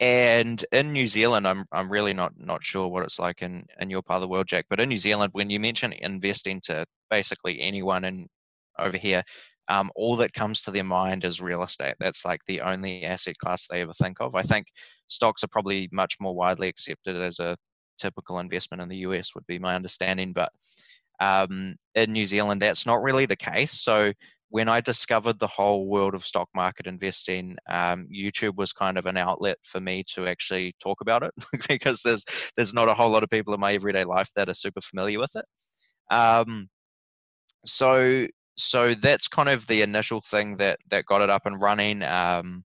and 0.00 0.64
in 0.72 0.92
New 0.92 1.06
Zealand, 1.08 1.46
I'm 1.46 1.64
I'm 1.72 1.90
really 1.90 2.12
not 2.14 2.32
not 2.36 2.64
sure 2.64 2.88
what 2.88 3.04
it's 3.04 3.18
like 3.20 3.42
in 3.42 3.64
in 3.80 3.90
your 3.90 4.02
part 4.02 4.16
of 4.16 4.22
the 4.22 4.28
world, 4.28 4.48
Jack. 4.48 4.66
But 4.70 4.80
in 4.80 4.88
New 4.88 4.96
Zealand, 4.96 5.30
when 5.32 5.50
you 5.50 5.60
mention 5.60 5.92
investing 5.92 6.60
to 6.62 6.84
basically 7.10 7.60
anyone 7.60 8.04
in 8.04 8.28
over 8.78 8.96
here, 8.96 9.22
um, 9.68 9.90
all 9.94 10.16
that 10.16 10.32
comes 10.32 10.60
to 10.62 10.70
their 10.70 10.84
mind 10.84 11.24
is 11.24 11.40
real 11.40 11.62
estate. 11.62 11.94
That's 12.00 12.24
like 12.24 12.40
the 12.46 12.60
only 12.60 13.04
asset 13.04 13.36
class 13.38 13.66
they 13.66 13.82
ever 13.82 13.92
think 13.94 14.20
of. 14.20 14.34
I 14.34 14.42
think 14.42 14.66
stocks 15.06 15.44
are 15.44 15.48
probably 15.48 15.88
much 15.92 16.16
more 16.20 16.34
widely 16.34 16.68
accepted 16.68 17.16
as 17.16 17.38
a 17.38 17.56
typical 17.98 18.38
investment 18.38 18.82
in 18.82 18.88
the 18.88 18.98
US, 18.98 19.34
would 19.34 19.46
be 19.46 19.58
my 19.58 19.74
understanding. 19.74 20.32
But 20.32 20.50
um, 21.20 21.76
in 21.94 22.12
New 22.12 22.26
Zealand, 22.26 22.60
that's 22.60 22.86
not 22.86 23.02
really 23.02 23.26
the 23.26 23.36
case. 23.36 23.80
So 23.80 24.12
when 24.52 24.68
I 24.68 24.82
discovered 24.82 25.38
the 25.38 25.46
whole 25.46 25.86
world 25.86 26.14
of 26.14 26.26
stock 26.26 26.48
market 26.54 26.86
investing, 26.86 27.56
um, 27.70 28.06
YouTube 28.14 28.56
was 28.56 28.72
kind 28.72 28.98
of 28.98 29.06
an 29.06 29.16
outlet 29.16 29.56
for 29.62 29.80
me 29.80 30.04
to 30.14 30.26
actually 30.26 30.74
talk 30.78 31.00
about 31.00 31.22
it 31.22 31.32
because 31.68 32.02
there's 32.02 32.24
there's 32.56 32.74
not 32.74 32.88
a 32.88 32.94
whole 32.94 33.08
lot 33.08 33.22
of 33.22 33.30
people 33.30 33.54
in 33.54 33.60
my 33.60 33.72
everyday 33.72 34.04
life 34.04 34.28
that 34.36 34.50
are 34.50 34.54
super 34.54 34.82
familiar 34.82 35.18
with 35.18 35.34
it. 35.36 35.44
Um, 36.14 36.68
so 37.64 38.26
so 38.62 38.94
that's 38.94 39.28
kind 39.28 39.48
of 39.48 39.66
the 39.66 39.82
initial 39.82 40.20
thing 40.20 40.56
that 40.56 40.78
that 40.90 41.06
got 41.06 41.22
it 41.22 41.30
up 41.30 41.46
and 41.46 41.60
running. 41.60 42.02
Um, 42.02 42.64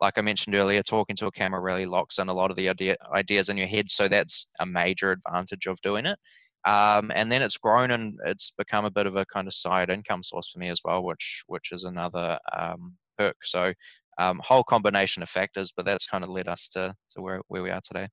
like 0.00 0.16
I 0.16 0.20
mentioned 0.20 0.54
earlier, 0.54 0.82
talking 0.82 1.16
to 1.16 1.26
a 1.26 1.32
camera 1.32 1.60
really 1.60 1.86
locks 1.86 2.18
in 2.18 2.28
a 2.28 2.32
lot 2.32 2.50
of 2.50 2.56
the 2.56 2.68
idea, 2.68 2.96
ideas 3.12 3.48
in 3.48 3.56
your 3.56 3.66
head. 3.66 3.90
So 3.90 4.06
that's 4.06 4.48
a 4.60 4.66
major 4.66 5.10
advantage 5.10 5.66
of 5.66 5.80
doing 5.80 6.06
it. 6.06 6.18
Um, 6.64 7.10
and 7.14 7.30
then 7.32 7.42
it's 7.42 7.56
grown 7.56 7.90
and 7.90 8.18
it's 8.26 8.52
become 8.56 8.84
a 8.84 8.90
bit 8.90 9.06
of 9.06 9.16
a 9.16 9.26
kind 9.26 9.48
of 9.48 9.54
side 9.54 9.90
income 9.90 10.22
source 10.22 10.50
for 10.50 10.58
me 10.58 10.68
as 10.68 10.80
well, 10.84 11.02
which 11.02 11.42
which 11.46 11.72
is 11.72 11.84
another 11.84 12.38
um, 12.56 12.94
perk. 13.16 13.36
So 13.42 13.72
um, 14.18 14.40
whole 14.44 14.64
combination 14.64 15.22
of 15.22 15.28
factors, 15.28 15.72
but 15.76 15.86
that's 15.86 16.06
kind 16.06 16.24
of 16.24 16.30
led 16.30 16.48
us 16.48 16.68
to 16.68 16.94
to 17.10 17.22
where 17.22 17.40
where 17.48 17.62
we 17.62 17.70
are 17.70 17.80
today. 17.82 18.08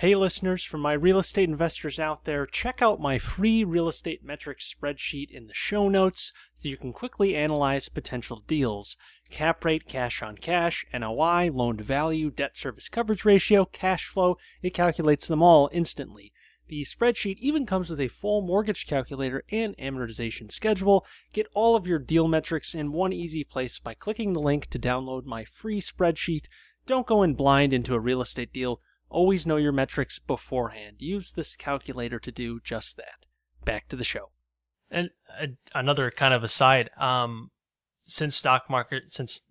Hey, 0.00 0.14
listeners, 0.14 0.64
for 0.64 0.78
my 0.78 0.94
real 0.94 1.18
estate 1.18 1.50
investors 1.50 2.00
out 2.00 2.24
there, 2.24 2.46
check 2.46 2.80
out 2.80 3.02
my 3.02 3.18
free 3.18 3.64
real 3.64 3.86
estate 3.86 4.24
metrics 4.24 4.74
spreadsheet 4.74 5.30
in 5.30 5.46
the 5.46 5.52
show 5.52 5.90
notes 5.90 6.32
so 6.54 6.70
you 6.70 6.78
can 6.78 6.94
quickly 6.94 7.36
analyze 7.36 7.90
potential 7.90 8.42
deals. 8.46 8.96
Cap 9.30 9.62
rate, 9.62 9.86
cash 9.86 10.22
on 10.22 10.38
cash, 10.38 10.86
NOI, 10.98 11.50
loan 11.52 11.76
to 11.76 11.84
value, 11.84 12.30
debt 12.30 12.56
service 12.56 12.88
coverage 12.88 13.26
ratio, 13.26 13.66
cash 13.66 14.06
flow, 14.06 14.38
it 14.62 14.72
calculates 14.72 15.26
them 15.26 15.42
all 15.42 15.68
instantly. 15.70 16.32
The 16.68 16.80
spreadsheet 16.84 17.36
even 17.36 17.66
comes 17.66 17.90
with 17.90 18.00
a 18.00 18.08
full 18.08 18.40
mortgage 18.40 18.86
calculator 18.86 19.44
and 19.52 19.76
amortization 19.76 20.50
schedule. 20.50 21.04
Get 21.34 21.46
all 21.52 21.76
of 21.76 21.86
your 21.86 21.98
deal 21.98 22.26
metrics 22.26 22.74
in 22.74 22.92
one 22.92 23.12
easy 23.12 23.44
place 23.44 23.78
by 23.78 23.92
clicking 23.92 24.32
the 24.32 24.40
link 24.40 24.68
to 24.68 24.78
download 24.78 25.26
my 25.26 25.44
free 25.44 25.82
spreadsheet. 25.82 26.46
Don't 26.86 27.06
go 27.06 27.22
in 27.22 27.34
blind 27.34 27.74
into 27.74 27.92
a 27.92 28.00
real 28.00 28.22
estate 28.22 28.54
deal 28.54 28.80
Always 29.10 29.46
know 29.46 29.56
your 29.56 29.72
metrics 29.72 30.18
beforehand. 30.18 30.96
Use 31.00 31.32
this 31.32 31.56
calculator 31.56 32.18
to 32.20 32.30
do 32.30 32.60
just 32.60 32.96
that. 32.96 33.26
Back 33.64 33.88
to 33.88 33.96
the 33.96 34.04
show. 34.04 34.30
And 34.90 35.10
uh, 35.40 35.46
another 35.74 36.10
kind 36.10 36.32
of 36.32 36.42
aside, 36.42 36.90
um, 36.98 37.50
since 38.06 38.36
stock 38.36 38.70
market, 38.70 39.12
since 39.12 39.42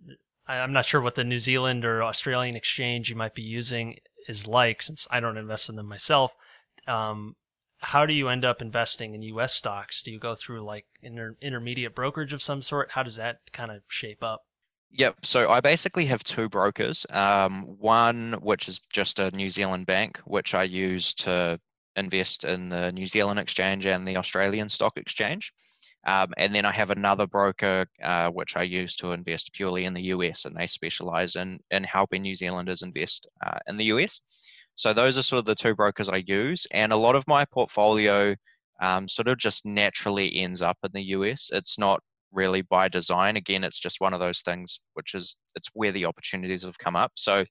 I'm 0.48 0.74
not 0.74 0.86
sure 0.86 1.02
what 1.02 1.16
the 1.16 1.24
New 1.24 1.40
Zealand 1.40 1.86
or 1.86 2.04
Australian 2.04 2.56
exchange 2.56 3.10
you 3.10 3.16
might 3.16 3.36
be 3.36 3.44
using 3.44 3.98
is 4.28 4.48
like, 4.48 4.82
since 4.82 5.08
I 5.12 5.20
don't 5.20 5.38
invest 5.38 5.70
in 5.70 5.76
them 5.76 5.88
myself. 5.88 6.32
Um, 6.88 7.36
how 7.80 8.06
do 8.06 8.14
you 8.14 8.28
end 8.30 8.44
up 8.44 8.62
investing 8.62 9.14
in 9.14 9.22
U.S. 9.22 9.54
stocks? 9.54 10.02
Do 10.02 10.12
you 10.12 10.20
go 10.20 10.36
through 10.36 10.64
like 10.64 10.86
inter- 11.02 11.38
intermediate 11.42 11.96
brokerage 11.96 12.34
of 12.34 12.42
some 12.42 12.62
sort? 12.62 12.92
How 12.92 13.04
does 13.04 13.16
that 13.16 13.40
kind 13.54 13.72
of 13.72 13.82
shape 13.88 14.24
up? 14.24 14.46
Yep. 14.92 15.18
So 15.24 15.50
I 15.50 15.62
basically 15.62 16.06
have 16.08 16.24
two 16.24 16.50
brokers. 16.50 17.06
Um, 17.12 17.64
one, 17.80 18.34
which 18.42 18.68
is 18.68 18.82
just 18.92 19.20
a 19.20 19.32
New 19.32 19.50
Zealand 19.50 19.86
bank, 19.86 20.20
which 20.26 20.54
I 20.56 20.64
use 20.64 21.14
to 21.16 21.60
invest 21.96 22.44
in 22.44 22.70
the 22.70 22.92
New 22.92 23.06
Zealand 23.06 23.40
exchange 23.40 23.86
and 23.86 24.08
the 24.08 24.18
Australian 24.18 24.70
stock 24.70 24.98
exchange. 24.98 25.54
Um, 26.08 26.34
and 26.38 26.56
then 26.56 26.66
I 26.66 26.72
have 26.72 26.92
another 26.92 27.28
broker, 27.28 27.86
uh, 28.02 28.30
which 28.30 28.56
I 28.56 28.64
use 28.64 28.96
to 28.98 29.12
invest 29.12 29.54
purely 29.54 29.86
in 29.86 29.94
the 29.94 30.04
US, 30.16 30.46
and 30.46 30.56
they 30.56 30.66
specialize 30.66 31.36
in, 31.36 31.60
in 31.72 31.84
helping 31.84 32.22
New 32.22 32.36
Zealanders 32.36 32.82
invest 32.82 33.28
uh, 33.46 33.60
in 33.68 33.78
the 33.78 33.86
US. 33.86 34.22
So 34.76 34.94
those 34.94 35.18
are 35.18 35.24
sort 35.24 35.40
of 35.40 35.46
the 35.46 35.56
two 35.56 35.76
brokers 35.76 36.10
I 36.10 36.24
use. 36.26 36.66
And 36.72 36.94
a 36.94 36.98
lot 36.98 37.16
of 37.16 37.28
my 37.28 37.46
portfolio 37.46 38.36
um, 38.82 39.08
sort 39.10 39.28
of 39.28 39.38
just 39.38 39.66
naturally 39.66 40.38
ends 40.38 40.62
up 40.62 40.78
in 40.84 40.92
the 40.94 41.04
US. 41.18 41.50
It's 41.54 41.78
not 41.78 42.02
really 42.32 42.62
by 42.62 42.88
design. 42.88 43.38
Again, 43.38 43.64
it's 43.64 43.80
just 43.80 44.02
one 44.02 44.14
of 44.14 44.20
those 44.20 44.42
things 44.42 44.80
which 44.94 45.14
is 45.16 45.36
it's 45.56 45.70
where 45.74 45.92
the 45.92 46.06
opportunities 46.06 46.64
have 46.64 46.78
come 46.78 46.96
up. 46.96 47.12
So 47.16 47.46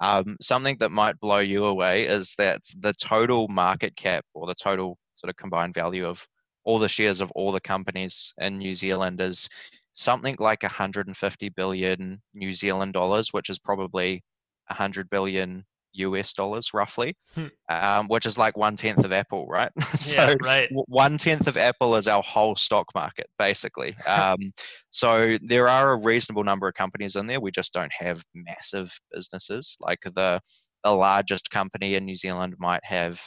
um, 0.00 0.36
something 0.40 0.76
that 0.80 0.90
might 0.90 1.20
blow 1.20 1.38
you 1.38 1.66
away 1.66 2.06
is 2.06 2.34
that 2.38 2.60
the 2.78 2.92
total 2.94 3.48
market 3.48 3.96
cap 3.96 4.24
or 4.34 4.46
the 4.46 4.54
total 4.54 4.98
sort 5.14 5.30
of 5.30 5.36
combined 5.36 5.74
value 5.74 6.06
of 6.06 6.26
all 6.64 6.78
the 6.78 6.88
shares 6.88 7.20
of 7.20 7.30
all 7.32 7.52
the 7.52 7.60
companies 7.60 8.32
in 8.38 8.58
New 8.58 8.74
Zealand 8.74 9.20
is 9.20 9.48
something 9.94 10.36
like 10.38 10.62
150 10.62 11.48
billion 11.50 12.20
New 12.32 12.50
Zealand 12.52 12.92
dollars, 12.92 13.28
which 13.32 13.50
is 13.50 13.58
probably 13.58 14.22
100 14.68 15.08
billion 15.10 15.64
US 15.94 16.32
dollars 16.32 16.74
roughly, 16.74 17.16
hmm. 17.34 17.46
um, 17.68 18.08
which 18.08 18.26
is 18.26 18.38
like 18.38 18.56
one 18.56 18.76
tenth 18.76 19.04
of 19.04 19.12
Apple, 19.12 19.46
right? 19.46 19.70
so 19.98 20.20
yeah, 20.20 20.34
right. 20.42 20.68
one 20.86 21.18
tenth 21.18 21.46
of 21.46 21.56
Apple 21.56 21.96
is 21.96 22.08
our 22.08 22.22
whole 22.22 22.56
stock 22.56 22.86
market, 22.94 23.26
basically. 23.38 23.96
Um, 24.06 24.52
so 24.90 25.38
there 25.42 25.68
are 25.68 25.92
a 25.92 25.96
reasonable 25.96 26.44
number 26.44 26.68
of 26.68 26.74
companies 26.74 27.16
in 27.16 27.26
there. 27.26 27.40
We 27.40 27.50
just 27.50 27.72
don't 27.72 27.92
have 27.98 28.22
massive 28.34 28.92
businesses. 29.12 29.76
Like 29.80 30.00
the 30.02 30.40
the 30.84 30.90
largest 30.90 31.50
company 31.50 31.94
in 31.94 32.04
New 32.04 32.16
Zealand 32.16 32.54
might 32.58 32.84
have. 32.84 33.20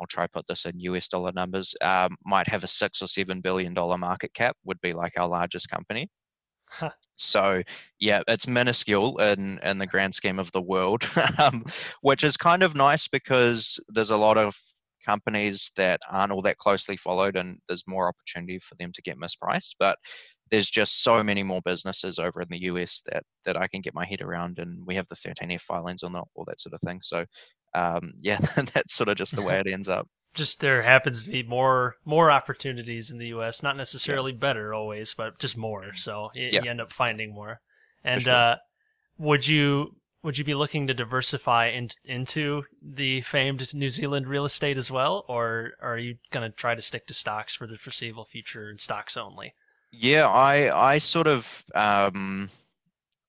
I'll 0.00 0.06
try 0.08 0.26
put 0.26 0.46
this 0.48 0.64
in 0.64 0.80
US 0.80 1.08
dollar 1.08 1.32
numbers. 1.32 1.74
Um, 1.80 2.16
might 2.24 2.48
have 2.48 2.64
a 2.64 2.68
six 2.68 3.00
or 3.00 3.06
seven 3.06 3.40
billion 3.40 3.74
dollar 3.74 3.98
market 3.98 4.34
cap. 4.34 4.56
Would 4.64 4.80
be 4.80 4.92
like 4.92 5.12
our 5.18 5.28
largest 5.28 5.68
company. 5.68 6.08
Huh. 6.78 6.90
So 7.16 7.62
yeah, 8.00 8.22
it's 8.26 8.48
minuscule 8.48 9.18
in 9.18 9.60
in 9.62 9.78
the 9.78 9.86
grand 9.86 10.14
scheme 10.14 10.38
of 10.38 10.50
the 10.52 10.62
world, 10.62 11.04
um, 11.38 11.64
which 12.02 12.24
is 12.24 12.36
kind 12.36 12.62
of 12.62 12.74
nice 12.74 13.06
because 13.06 13.78
there's 13.88 14.10
a 14.10 14.16
lot 14.16 14.36
of 14.36 14.56
companies 15.06 15.70
that 15.76 16.00
aren't 16.10 16.32
all 16.32 16.42
that 16.42 16.58
closely 16.58 16.96
followed, 16.96 17.36
and 17.36 17.58
there's 17.68 17.86
more 17.86 18.08
opportunity 18.08 18.58
for 18.58 18.74
them 18.76 18.90
to 18.92 19.02
get 19.02 19.18
mispriced. 19.18 19.76
But 19.78 19.98
there's 20.50 20.66
just 20.66 21.02
so 21.02 21.22
many 21.22 21.42
more 21.42 21.62
businesses 21.64 22.18
over 22.18 22.40
in 22.40 22.48
the 22.50 22.64
US 22.64 23.02
that 23.06 23.22
that 23.44 23.56
I 23.56 23.68
can 23.68 23.80
get 23.80 23.94
my 23.94 24.04
head 24.04 24.20
around, 24.20 24.58
and 24.58 24.84
we 24.84 24.96
have 24.96 25.06
the 25.06 25.14
13F 25.14 25.60
filings 25.60 26.02
on 26.02 26.12
that, 26.14 26.24
all 26.34 26.44
that 26.46 26.60
sort 26.60 26.74
of 26.74 26.80
thing. 26.80 27.00
So 27.02 27.24
um, 27.74 28.14
yeah, 28.20 28.38
that's 28.74 28.94
sort 28.94 29.08
of 29.08 29.16
just 29.16 29.36
the 29.36 29.42
way 29.42 29.60
it 29.60 29.68
ends 29.68 29.88
up 29.88 30.08
just 30.34 30.60
there 30.60 30.82
happens 30.82 31.24
to 31.24 31.30
be 31.30 31.42
more 31.42 31.96
more 32.04 32.30
opportunities 32.30 33.10
in 33.10 33.18
the 33.18 33.28
U.S. 33.28 33.62
Not 33.62 33.76
necessarily 33.76 34.32
yeah. 34.32 34.38
better 34.38 34.74
always, 34.74 35.14
but 35.14 35.38
just 35.38 35.56
more. 35.56 35.94
So 35.94 36.30
you, 36.34 36.50
yeah. 36.52 36.62
you 36.62 36.70
end 36.70 36.80
up 36.80 36.92
finding 36.92 37.32
more. 37.32 37.60
And 38.04 38.22
sure. 38.22 38.34
uh, 38.34 38.56
would 39.18 39.46
you 39.46 39.94
would 40.22 40.38
you 40.38 40.44
be 40.44 40.54
looking 40.54 40.86
to 40.86 40.94
diversify 40.94 41.68
in, 41.68 41.90
into 42.04 42.64
the 42.82 43.20
famed 43.20 43.72
New 43.74 43.90
Zealand 43.90 44.26
real 44.26 44.46
estate 44.46 44.78
as 44.78 44.90
well, 44.90 45.24
or 45.28 45.72
are 45.80 45.98
you 45.98 46.16
going 46.30 46.50
to 46.50 46.56
try 46.56 46.74
to 46.74 46.82
stick 46.82 47.06
to 47.06 47.14
stocks 47.14 47.54
for 47.54 47.66
the 47.66 47.76
foreseeable 47.76 48.24
future 48.24 48.70
and 48.70 48.80
stocks 48.80 49.16
only? 49.16 49.54
Yeah, 49.92 50.28
I 50.28 50.92
I 50.94 50.98
sort 50.98 51.26
of 51.26 51.64
um, 51.74 52.48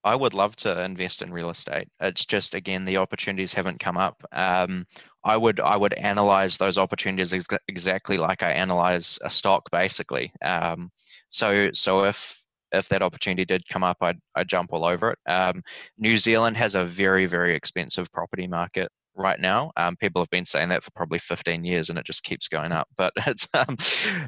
I 0.06 0.16
would 0.16 0.36
love 0.36 0.56
to 0.58 0.84
invest 0.84 1.24
in 1.24 1.34
real 1.34 1.50
estate. 1.50 1.88
It's 2.00 2.26
just 2.26 2.54
again 2.54 2.86
the 2.86 2.98
opportunities 2.98 3.52
haven't 3.54 3.80
come 3.80 3.98
up. 3.98 4.24
Um, 4.32 4.86
I 5.24 5.36
would 5.36 5.60
I 5.60 5.76
would 5.76 5.94
analyze 5.94 6.58
those 6.58 6.78
opportunities 6.78 7.34
ex- 7.34 7.48
exactly 7.68 8.18
like 8.18 8.44
I 8.44 8.52
analyze 8.52 9.18
a 9.24 9.32
stock, 9.32 9.70
basically. 9.72 10.32
Um, 10.44 10.92
so 11.30 11.72
so 11.74 12.06
if 12.06 12.40
if 12.72 12.88
that 12.90 13.02
opportunity 13.02 13.46
did 13.46 13.68
come 13.68 13.84
up, 13.84 13.98
I'd 14.02 14.20
I'd 14.36 14.48
jump 14.48 14.74
all 14.74 14.86
over 14.86 15.12
it. 15.12 15.20
Um, 15.28 15.64
New 15.98 16.18
Zealand 16.18 16.56
has 16.58 16.76
a 16.76 16.86
very 16.86 17.26
very 17.26 17.56
expensive 17.56 18.12
property 18.12 18.46
market 18.48 18.90
right 19.16 19.40
now. 19.40 19.72
Um, 19.76 19.96
people 19.96 20.22
have 20.22 20.30
been 20.30 20.46
saying 20.46 20.70
that 20.70 20.84
for 20.84 20.92
probably 20.92 21.20
15 21.20 21.64
years, 21.64 21.90
and 21.90 21.98
it 21.98 22.06
just 22.06 22.24
keeps 22.24 22.48
going 22.48 22.72
up. 22.72 22.88
But 22.96 23.14
it's 23.26 23.48
um, 23.56 23.76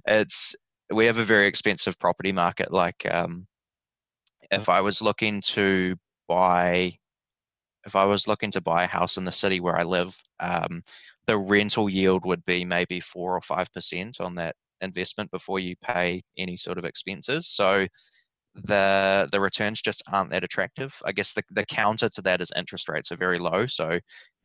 it's 0.07 0.55
we 0.91 1.05
have 1.05 1.19
a 1.19 1.23
very 1.23 1.45
expensive 1.45 1.99
property 1.99 2.31
market. 2.31 2.73
Like 2.73 3.05
um, 3.11 3.45
if 4.51 4.69
I 4.69 4.81
was 4.81 5.01
looking 5.01 5.41
to 5.41 5.95
buy, 6.27 6.97
if 7.85 7.95
I 7.95 8.05
was 8.05 8.27
looking 8.27 8.51
to 8.51 8.61
buy 8.61 8.83
a 8.83 8.87
house 8.87 9.17
in 9.17 9.25
the 9.25 9.31
city 9.31 9.59
where 9.59 9.77
I 9.77 9.83
live, 9.83 10.15
um, 10.39 10.83
the 11.27 11.37
rental 11.37 11.89
yield 11.89 12.25
would 12.25 12.43
be 12.45 12.65
maybe 12.65 12.99
four 12.99 13.35
or 13.35 13.41
five 13.41 13.71
percent 13.73 14.21
on 14.21 14.35
that 14.35 14.55
investment 14.81 15.31
before 15.31 15.59
you 15.59 15.75
pay 15.83 16.23
any 16.37 16.57
sort 16.57 16.77
of 16.77 16.85
expenses. 16.85 17.47
So 17.47 17.87
the 18.55 19.27
the 19.31 19.39
returns 19.39 19.81
just 19.81 20.03
aren't 20.11 20.31
that 20.31 20.43
attractive. 20.43 20.95
I 21.05 21.11
guess 21.11 21.33
the 21.33 21.43
the 21.51 21.65
counter 21.65 22.09
to 22.09 22.21
that 22.23 22.41
is 22.41 22.51
interest 22.55 22.89
rates 22.89 23.11
are 23.11 23.17
very 23.17 23.39
low, 23.39 23.67
so 23.67 23.99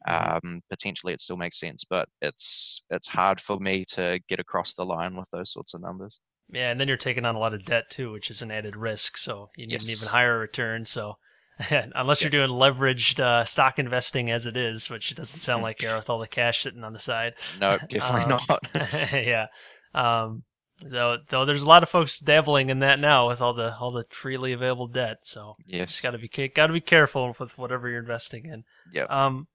um, 0.06 0.60
potentially 0.70 1.12
it 1.14 1.20
still 1.20 1.36
makes 1.36 1.58
sense, 1.60 1.84
but 1.84 2.08
it's 2.20 2.82
it's 2.90 3.08
hard 3.08 3.40
for 3.40 3.58
me 3.58 3.84
to 3.90 4.20
get 4.28 4.40
across 4.40 4.74
the 4.74 4.84
line 4.84 5.16
with 5.16 5.28
those 5.32 5.52
sorts 5.52 5.74
of 5.74 5.80
numbers. 5.80 6.20
Yeah, 6.52 6.70
and 6.70 6.78
then 6.78 6.86
you're 6.86 6.96
taking 6.98 7.24
on 7.24 7.34
a 7.34 7.38
lot 7.38 7.54
of 7.54 7.64
debt 7.64 7.90
too, 7.90 8.12
which 8.12 8.30
is 8.30 8.42
an 8.42 8.50
added 8.50 8.76
risk. 8.76 9.16
So 9.16 9.48
you 9.56 9.66
need 9.66 9.72
Yes. 9.72 9.86
an 9.88 9.92
even 9.92 10.08
higher 10.08 10.38
return. 10.38 10.84
So 10.84 11.16
unless 11.70 12.20
you're 12.20 12.30
doing 12.30 12.50
leveraged 12.50 13.20
uh, 13.20 13.44
stock 13.44 13.78
investing 13.78 14.30
as 14.30 14.46
it 14.46 14.56
is, 14.56 14.90
which 14.90 15.10
it 15.10 15.16
doesn't 15.16 15.40
sound 15.40 15.62
like 15.62 15.80
here 15.80 15.96
with 15.96 16.10
all 16.10 16.18
the 16.18 16.26
cash 16.26 16.62
sitting 16.62 16.84
on 16.84 16.92
the 16.92 16.98
side. 16.98 17.34
No, 17.60 17.78
definitely 17.88 18.32
Um, 18.48 18.58
not. 18.74 19.12
yeah. 19.12 19.46
Um, 19.94 20.42
though, 20.82 21.18
though 21.30 21.44
there's 21.44 21.62
a 21.62 21.66
lot 21.66 21.82
of 21.82 21.88
folks 21.88 22.18
dabbling 22.18 22.70
in 22.70 22.80
that 22.80 22.98
now 22.98 23.28
with 23.28 23.40
all 23.40 23.54
the 23.54 23.76
all 23.76 23.92
the 23.92 24.04
freely 24.10 24.52
available 24.52 24.88
debt. 24.88 25.18
So 25.22 25.54
yes. 25.66 26.00
got 26.00 26.10
to 26.12 26.18
be 26.18 26.28
got 26.54 26.66
to 26.66 26.72
be 26.72 26.80
careful 26.80 27.34
with 27.38 27.56
whatever 27.58 27.88
you're 27.88 28.00
investing 28.00 28.46
in. 28.46 28.64
Yep. 28.92 29.10
Um, 29.10 29.46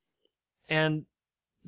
and 0.69 1.05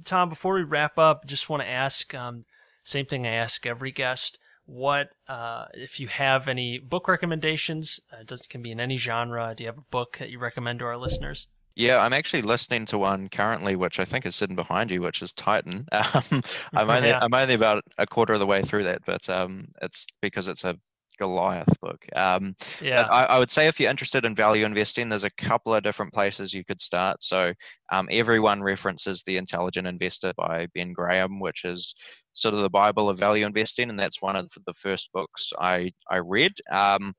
Tom, 0.05 0.29
before 0.29 0.53
we 0.55 0.63
wrap 0.63 0.97
up, 0.97 1.25
just 1.25 1.49
want 1.49 1.61
to 1.61 1.67
ask, 1.67 2.13
um, 2.15 2.43
same 2.83 3.05
thing 3.05 3.27
I 3.27 3.31
ask 3.31 3.65
every 3.65 3.91
guest. 3.91 4.39
What, 4.69 5.09
uh, 5.27 5.65
if 5.73 5.99
you 5.99 6.07
have 6.09 6.47
any 6.47 6.77
book 6.77 7.07
recommendations? 7.07 7.99
Uh, 8.13 8.17
it 8.21 8.27
doesn't 8.27 8.49
can 8.49 8.61
be 8.61 8.71
in 8.71 8.79
any 8.79 8.97
genre. 8.97 9.55
Do 9.57 9.63
you 9.63 9.67
have 9.67 9.79
a 9.79 9.89
book 9.89 10.17
that 10.19 10.29
you 10.29 10.37
recommend 10.37 10.79
to 10.79 10.85
our 10.85 10.97
listeners? 10.97 11.47
Yeah, 11.75 11.97
I'm 11.97 12.13
actually 12.13 12.43
listening 12.43 12.85
to 12.87 12.99
one 12.99 13.29
currently, 13.29 13.75
which 13.75 13.99
I 13.99 14.05
think 14.05 14.27
is 14.27 14.35
sitting 14.35 14.55
behind 14.55 14.91
you, 14.91 15.01
which 15.01 15.23
is 15.23 15.31
Titan. 15.31 15.87
Um, 15.93 16.43
I'm 16.75 16.89
only 16.95 17.09
Yeah. 17.09 17.19
I'm 17.19 17.33
only 17.33 17.55
about 17.55 17.83
a 17.97 18.05
quarter 18.05 18.33
of 18.33 18.39
the 18.39 18.45
way 18.45 18.61
through 18.61 18.83
that, 18.83 19.01
but 19.05 19.27
um, 19.27 19.69
it's 19.81 20.05
because 20.21 20.47
it's 20.47 20.63
a 20.63 20.75
Goliath 21.19 21.79
book. 21.81 22.03
Um, 22.15 22.55
Yeah. 22.81 23.03
I, 23.03 23.25
I 23.25 23.39
would 23.39 23.51
say 23.51 23.67
if 23.67 23.79
you're 23.79 23.89
interested 23.89 24.25
in 24.25 24.35
value 24.35 24.65
investing, 24.65 25.09
there's 25.09 25.25
a 25.25 25.29
couple 25.31 25.73
of 25.73 25.83
different 25.83 26.13
places 26.13 26.53
you 26.53 26.63
could 26.65 26.81
start. 26.81 27.21
So 27.21 27.53
um, 27.91 28.07
everyone 28.11 28.63
references 28.63 29.21
The 29.23 29.37
Intelligent 29.37 29.85
Investor 29.85 30.33
by 30.37 30.67
Ben 30.73 30.93
Graham, 30.93 31.39
which 31.39 31.65
is 31.65 31.93
sort 32.33 32.55
of 32.55 32.61
the 32.61 32.69
Bible 32.69 33.09
of 33.09 33.19
value 33.19 33.45
investing, 33.45 33.89
and 33.89 33.99
that's 33.99 34.21
one 34.21 34.35
of 34.35 34.49
the 34.65 34.73
first 34.73 35.11
books 35.13 35.51
I 35.59 35.91
I 36.09 36.17
read. 36.17 36.53
Um, 36.71 37.13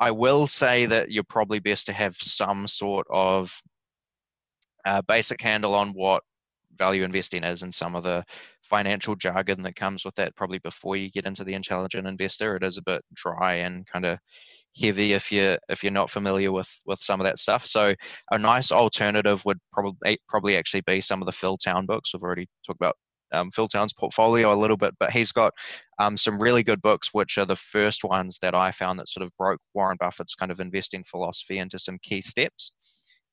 I 0.00 0.10
will 0.10 0.46
say 0.46 0.86
that 0.86 1.10
you're 1.12 1.24
probably 1.24 1.60
best 1.60 1.86
to 1.86 1.92
have 1.92 2.16
some 2.16 2.66
sort 2.66 3.06
of 3.10 3.52
uh, 4.84 5.02
basic 5.06 5.40
handle 5.40 5.74
on 5.74 5.90
what 5.90 6.22
value 6.76 7.04
investing 7.04 7.44
is 7.44 7.62
and 7.62 7.74
some 7.74 7.94
of 7.94 8.02
the 8.02 8.24
financial 8.62 9.14
jargon 9.14 9.62
that 9.62 9.76
comes 9.76 10.04
with 10.04 10.14
that 10.14 10.34
probably 10.36 10.58
before 10.58 10.96
you 10.96 11.10
get 11.10 11.26
into 11.26 11.44
the 11.44 11.54
intelligent 11.54 12.06
investor. 12.06 12.56
It 12.56 12.64
is 12.64 12.78
a 12.78 12.82
bit 12.82 13.02
dry 13.14 13.54
and 13.54 13.86
kind 13.86 14.04
of 14.04 14.18
heavy 14.80 15.12
if 15.12 15.30
you're 15.30 15.58
if 15.68 15.82
you're 15.82 15.92
not 15.92 16.10
familiar 16.10 16.50
with 16.50 16.70
with 16.86 17.00
some 17.00 17.20
of 17.20 17.24
that 17.24 17.38
stuff. 17.38 17.66
So 17.66 17.94
a 18.30 18.38
nice 18.38 18.72
alternative 18.72 19.44
would 19.44 19.58
probably 19.72 20.18
probably 20.28 20.56
actually 20.56 20.82
be 20.86 21.00
some 21.00 21.20
of 21.20 21.26
the 21.26 21.32
phil 21.32 21.56
town 21.56 21.86
books. 21.86 22.12
We've 22.12 22.22
already 22.22 22.48
talked 22.66 22.80
about 22.80 22.96
um, 23.32 23.50
phil 23.50 23.68
town's 23.68 23.92
portfolio 23.92 24.52
a 24.52 24.54
little 24.54 24.76
bit 24.76 24.92
but 25.00 25.10
he's 25.10 25.32
got 25.32 25.52
um, 25.98 26.16
some 26.18 26.40
really 26.40 26.62
good 26.62 26.82
books 26.82 27.10
which 27.12 27.38
are 27.38 27.46
the 27.46 27.56
first 27.56 28.04
ones 28.04 28.38
that 28.42 28.54
i 28.54 28.70
found 28.70 28.98
that 28.98 29.08
sort 29.08 29.24
of 29.24 29.30
broke 29.38 29.58
warren 29.74 29.96
buffett's 29.98 30.34
kind 30.34 30.52
of 30.52 30.60
investing 30.60 31.02
philosophy 31.04 31.58
into 31.58 31.78
some 31.78 31.98
key 32.02 32.20
steps 32.20 32.72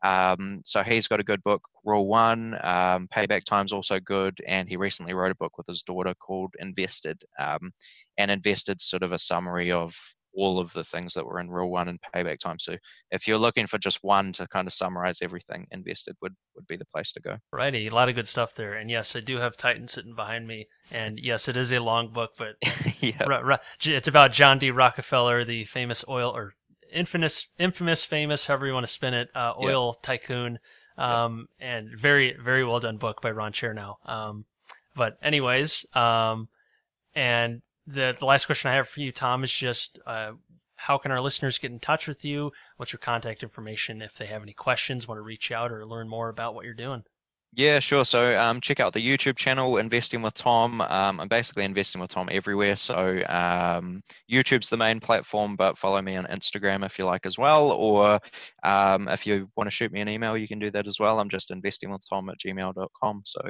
um, 0.01 0.61
so 0.63 0.83
he's 0.83 1.07
got 1.07 1.19
a 1.19 1.23
good 1.23 1.43
book, 1.43 1.61
Rule 1.83 2.07
One. 2.07 2.55
Um, 2.61 3.07
Payback 3.13 3.43
Time's 3.43 3.73
also 3.73 3.99
good, 3.99 4.39
and 4.47 4.69
he 4.69 4.77
recently 4.77 5.13
wrote 5.13 5.31
a 5.31 5.35
book 5.35 5.57
with 5.57 5.67
his 5.67 5.83
daughter 5.83 6.13
called 6.15 6.53
Invested. 6.59 7.21
Um, 7.37 7.71
and 8.17 8.31
Invested 8.31 8.81
sort 8.81 9.03
of 9.03 9.11
a 9.11 9.19
summary 9.19 9.71
of 9.71 9.95
all 10.35 10.59
of 10.59 10.71
the 10.73 10.83
things 10.83 11.13
that 11.13 11.25
were 11.25 11.39
in 11.39 11.49
Rule 11.49 11.71
One 11.71 11.87
and 11.87 11.99
Payback 12.13 12.39
Time. 12.39 12.59
So 12.59 12.77
if 13.11 13.27
you're 13.27 13.37
looking 13.37 13.67
for 13.67 13.77
just 13.77 13.99
one 14.03 14.31
to 14.33 14.47
kind 14.47 14.67
of 14.67 14.73
summarize 14.73 15.21
everything, 15.21 15.67
Invested 15.71 16.15
would 16.21 16.35
would 16.55 16.67
be 16.67 16.77
the 16.77 16.85
place 16.85 17.11
to 17.13 17.19
go. 17.19 17.37
Righty, 17.51 17.87
a 17.87 17.93
lot 17.93 18.09
of 18.09 18.15
good 18.15 18.27
stuff 18.27 18.55
there. 18.55 18.75
And 18.75 18.89
yes, 18.89 19.15
I 19.15 19.19
do 19.21 19.37
have 19.37 19.57
Titan 19.57 19.87
sitting 19.87 20.15
behind 20.15 20.47
me. 20.47 20.67
And 20.91 21.19
yes, 21.21 21.47
it 21.47 21.57
is 21.57 21.71
a 21.71 21.79
long 21.79 22.13
book, 22.13 22.31
but 22.37 22.55
yeah, 22.99 23.57
it's 23.81 24.07
about 24.07 24.31
John 24.31 24.59
D. 24.59 24.71
Rockefeller, 24.71 25.43
the 25.43 25.65
famous 25.65 26.05
oil 26.07 26.35
or 26.35 26.53
infamous, 26.91 27.47
infamous, 27.57 28.05
famous, 28.05 28.45
however 28.45 28.67
you 28.67 28.73
want 28.73 28.85
to 28.85 28.91
spin 28.91 29.13
it, 29.13 29.29
uh, 29.35 29.53
Yeah. 29.59 29.67
oil 29.67 29.93
tycoon. 29.95 30.59
Um, 30.97 31.47
and 31.61 31.97
very, 31.97 32.35
very 32.43 32.65
well 32.65 32.81
done 32.81 32.97
book 32.97 33.21
by 33.21 33.31
Ron 33.31 33.53
Chernow. 33.53 33.95
Um, 34.05 34.43
but 34.97 35.17
anyways, 35.23 35.85
um, 35.95 36.49
and 37.15 37.61
the 37.87 38.15
the 38.19 38.25
last 38.25 38.45
question 38.45 38.69
I 38.69 38.75
have 38.75 38.89
for 38.89 38.99
you, 38.99 39.13
Tom, 39.13 39.45
is 39.45 39.53
just 39.53 39.97
uh, 40.05 40.33
how 40.75 40.97
can 40.97 41.11
our 41.11 41.21
listeners 41.21 41.57
get 41.57 41.71
in 41.71 41.79
touch 41.79 42.05
with 42.05 42.25
you? 42.25 42.51
What's 42.75 42.91
your 42.91 42.99
contact 42.99 43.43
information 43.43 44.01
if 44.01 44.15
they 44.17 44.25
have 44.25 44.41
any 44.43 44.51
questions, 44.53 45.07
want 45.07 45.19
to 45.19 45.23
reach 45.23 45.51
out, 45.51 45.71
or 45.71 45.85
learn 45.85 46.09
more 46.09 46.27
about 46.27 46.53
what 46.53 46.65
you're 46.65 46.73
doing? 46.73 47.03
Yeah, 47.53 47.79
sure. 47.79 48.05
So 48.05 48.39
um, 48.39 48.61
check 48.61 48.79
out 48.79 48.93
the 48.93 49.05
YouTube 49.05 49.35
channel, 49.35 49.77
Investing 49.77 50.21
with 50.21 50.35
Tom. 50.35 50.81
Um, 50.81 51.19
I'm 51.19 51.27
basically 51.27 51.65
investing 51.65 51.99
with 51.99 52.11
Tom 52.11 52.29
everywhere. 52.31 52.75
So 52.75 53.23
um, 53.27 54.01
YouTube's 54.31 54.69
the 54.69 54.77
main 54.77 54.99
platform, 54.99 55.55
but 55.55 55.77
follow 55.77 56.01
me 56.01 56.15
on 56.15 56.25
Instagram 56.25 56.85
if 56.85 56.99
you 56.99 57.05
like 57.05 57.25
as 57.25 57.39
well. 57.39 57.71
Or 57.71 58.19
um, 58.63 59.07
if 59.07 59.25
you 59.25 59.49
want 59.57 59.67
to 59.67 59.75
shoot 59.75 59.91
me 59.91 59.99
an 60.01 60.09
email, 60.09 60.37
you 60.37 60.47
can 60.47 60.59
do 60.59 60.69
that 60.71 60.87
as 60.87 60.99
well. 60.99 61.19
I'm 61.19 61.29
just 61.29 61.49
investingwithtom 61.49 62.29
at 62.29 62.39
gmail.com. 62.39 63.21
So 63.25 63.41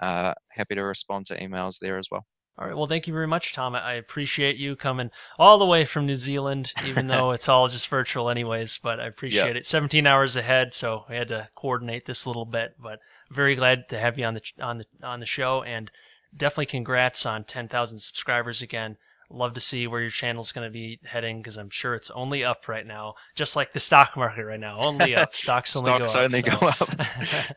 uh, 0.00 0.34
happy 0.50 0.76
to 0.76 0.84
respond 0.84 1.26
to 1.26 1.40
emails 1.40 1.78
there 1.80 1.98
as 1.98 2.06
well. 2.10 2.24
All 2.56 2.68
right. 2.68 2.76
Well, 2.76 2.86
thank 2.86 3.08
you 3.08 3.12
very 3.12 3.26
much, 3.26 3.52
Tom. 3.52 3.74
I 3.74 3.94
appreciate 3.94 4.56
you 4.56 4.76
coming 4.76 5.10
all 5.40 5.58
the 5.58 5.66
way 5.66 5.84
from 5.84 6.06
New 6.06 6.14
Zealand, 6.14 6.72
even 6.86 7.08
though 7.08 7.30
it's 7.32 7.48
all 7.48 7.66
just 7.66 7.88
virtual, 7.88 8.30
anyways. 8.30 8.78
But 8.80 9.00
I 9.00 9.06
appreciate 9.06 9.56
it. 9.56 9.66
17 9.66 10.06
hours 10.06 10.36
ahead, 10.36 10.72
so 10.72 11.04
we 11.10 11.16
had 11.16 11.28
to 11.28 11.48
coordinate 11.56 12.06
this 12.06 12.24
a 12.24 12.28
little 12.28 12.44
bit. 12.44 12.76
But 12.80 13.00
very 13.30 13.54
glad 13.54 13.88
to 13.88 13.98
have 13.98 14.18
you 14.18 14.24
on 14.24 14.34
the 14.34 14.42
on 14.60 14.78
the 14.78 14.84
on 15.02 15.20
the 15.20 15.26
show, 15.26 15.62
and 15.62 15.90
definitely 16.36 16.66
congrats 16.66 17.24
on 17.26 17.44
10,000 17.44 17.98
subscribers 17.98 18.62
again. 18.62 18.96
Love 19.30 19.54
to 19.54 19.60
see 19.60 19.86
where 19.86 20.00
your 20.00 20.10
channel's 20.10 20.52
going 20.52 20.66
to 20.66 20.72
be 20.72 21.00
heading 21.04 21.38
because 21.38 21.56
I'm 21.56 21.70
sure 21.70 21.94
it's 21.94 22.10
only 22.10 22.44
up 22.44 22.68
right 22.68 22.86
now, 22.86 23.14
just 23.34 23.56
like 23.56 23.72
the 23.72 23.80
stock 23.80 24.16
market 24.16 24.44
right 24.44 24.60
now, 24.60 24.76
only 24.78 25.16
up. 25.16 25.34
Stocks 25.34 25.74
only 25.74 25.92
Stocks 25.92 26.12
go 26.12 26.18
up. 26.18 26.24
only 26.26 26.42
so. 26.42 26.58
go 26.60 26.66
up. 26.68 26.90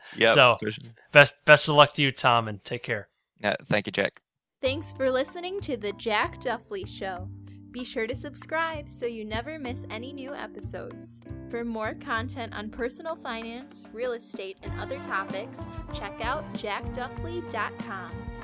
Yep, 0.16 0.34
so 0.34 0.56
sure. 0.60 0.72
best 1.12 1.36
best 1.44 1.68
of 1.68 1.74
luck 1.74 1.92
to 1.94 2.02
you, 2.02 2.10
Tom, 2.10 2.48
and 2.48 2.64
take 2.64 2.82
care. 2.82 3.08
Yeah, 3.40 3.56
thank 3.66 3.86
you, 3.86 3.92
Jack. 3.92 4.22
Thanks 4.60 4.92
for 4.92 5.10
listening 5.10 5.60
to 5.60 5.76
The 5.76 5.92
Jack 5.92 6.40
Duffley 6.40 6.88
Show. 6.88 7.28
Be 7.70 7.84
sure 7.84 8.06
to 8.06 8.14
subscribe 8.14 8.88
so 8.88 9.06
you 9.06 9.24
never 9.24 9.58
miss 9.58 9.86
any 9.90 10.12
new 10.12 10.34
episodes. 10.34 11.22
For 11.50 11.64
more 11.64 11.94
content 11.94 12.54
on 12.54 12.70
personal 12.70 13.14
finance, 13.14 13.86
real 13.92 14.12
estate, 14.12 14.56
and 14.62 14.72
other 14.80 14.98
topics, 14.98 15.68
check 15.92 16.20
out 16.22 16.44
jackduffley.com. 16.54 18.37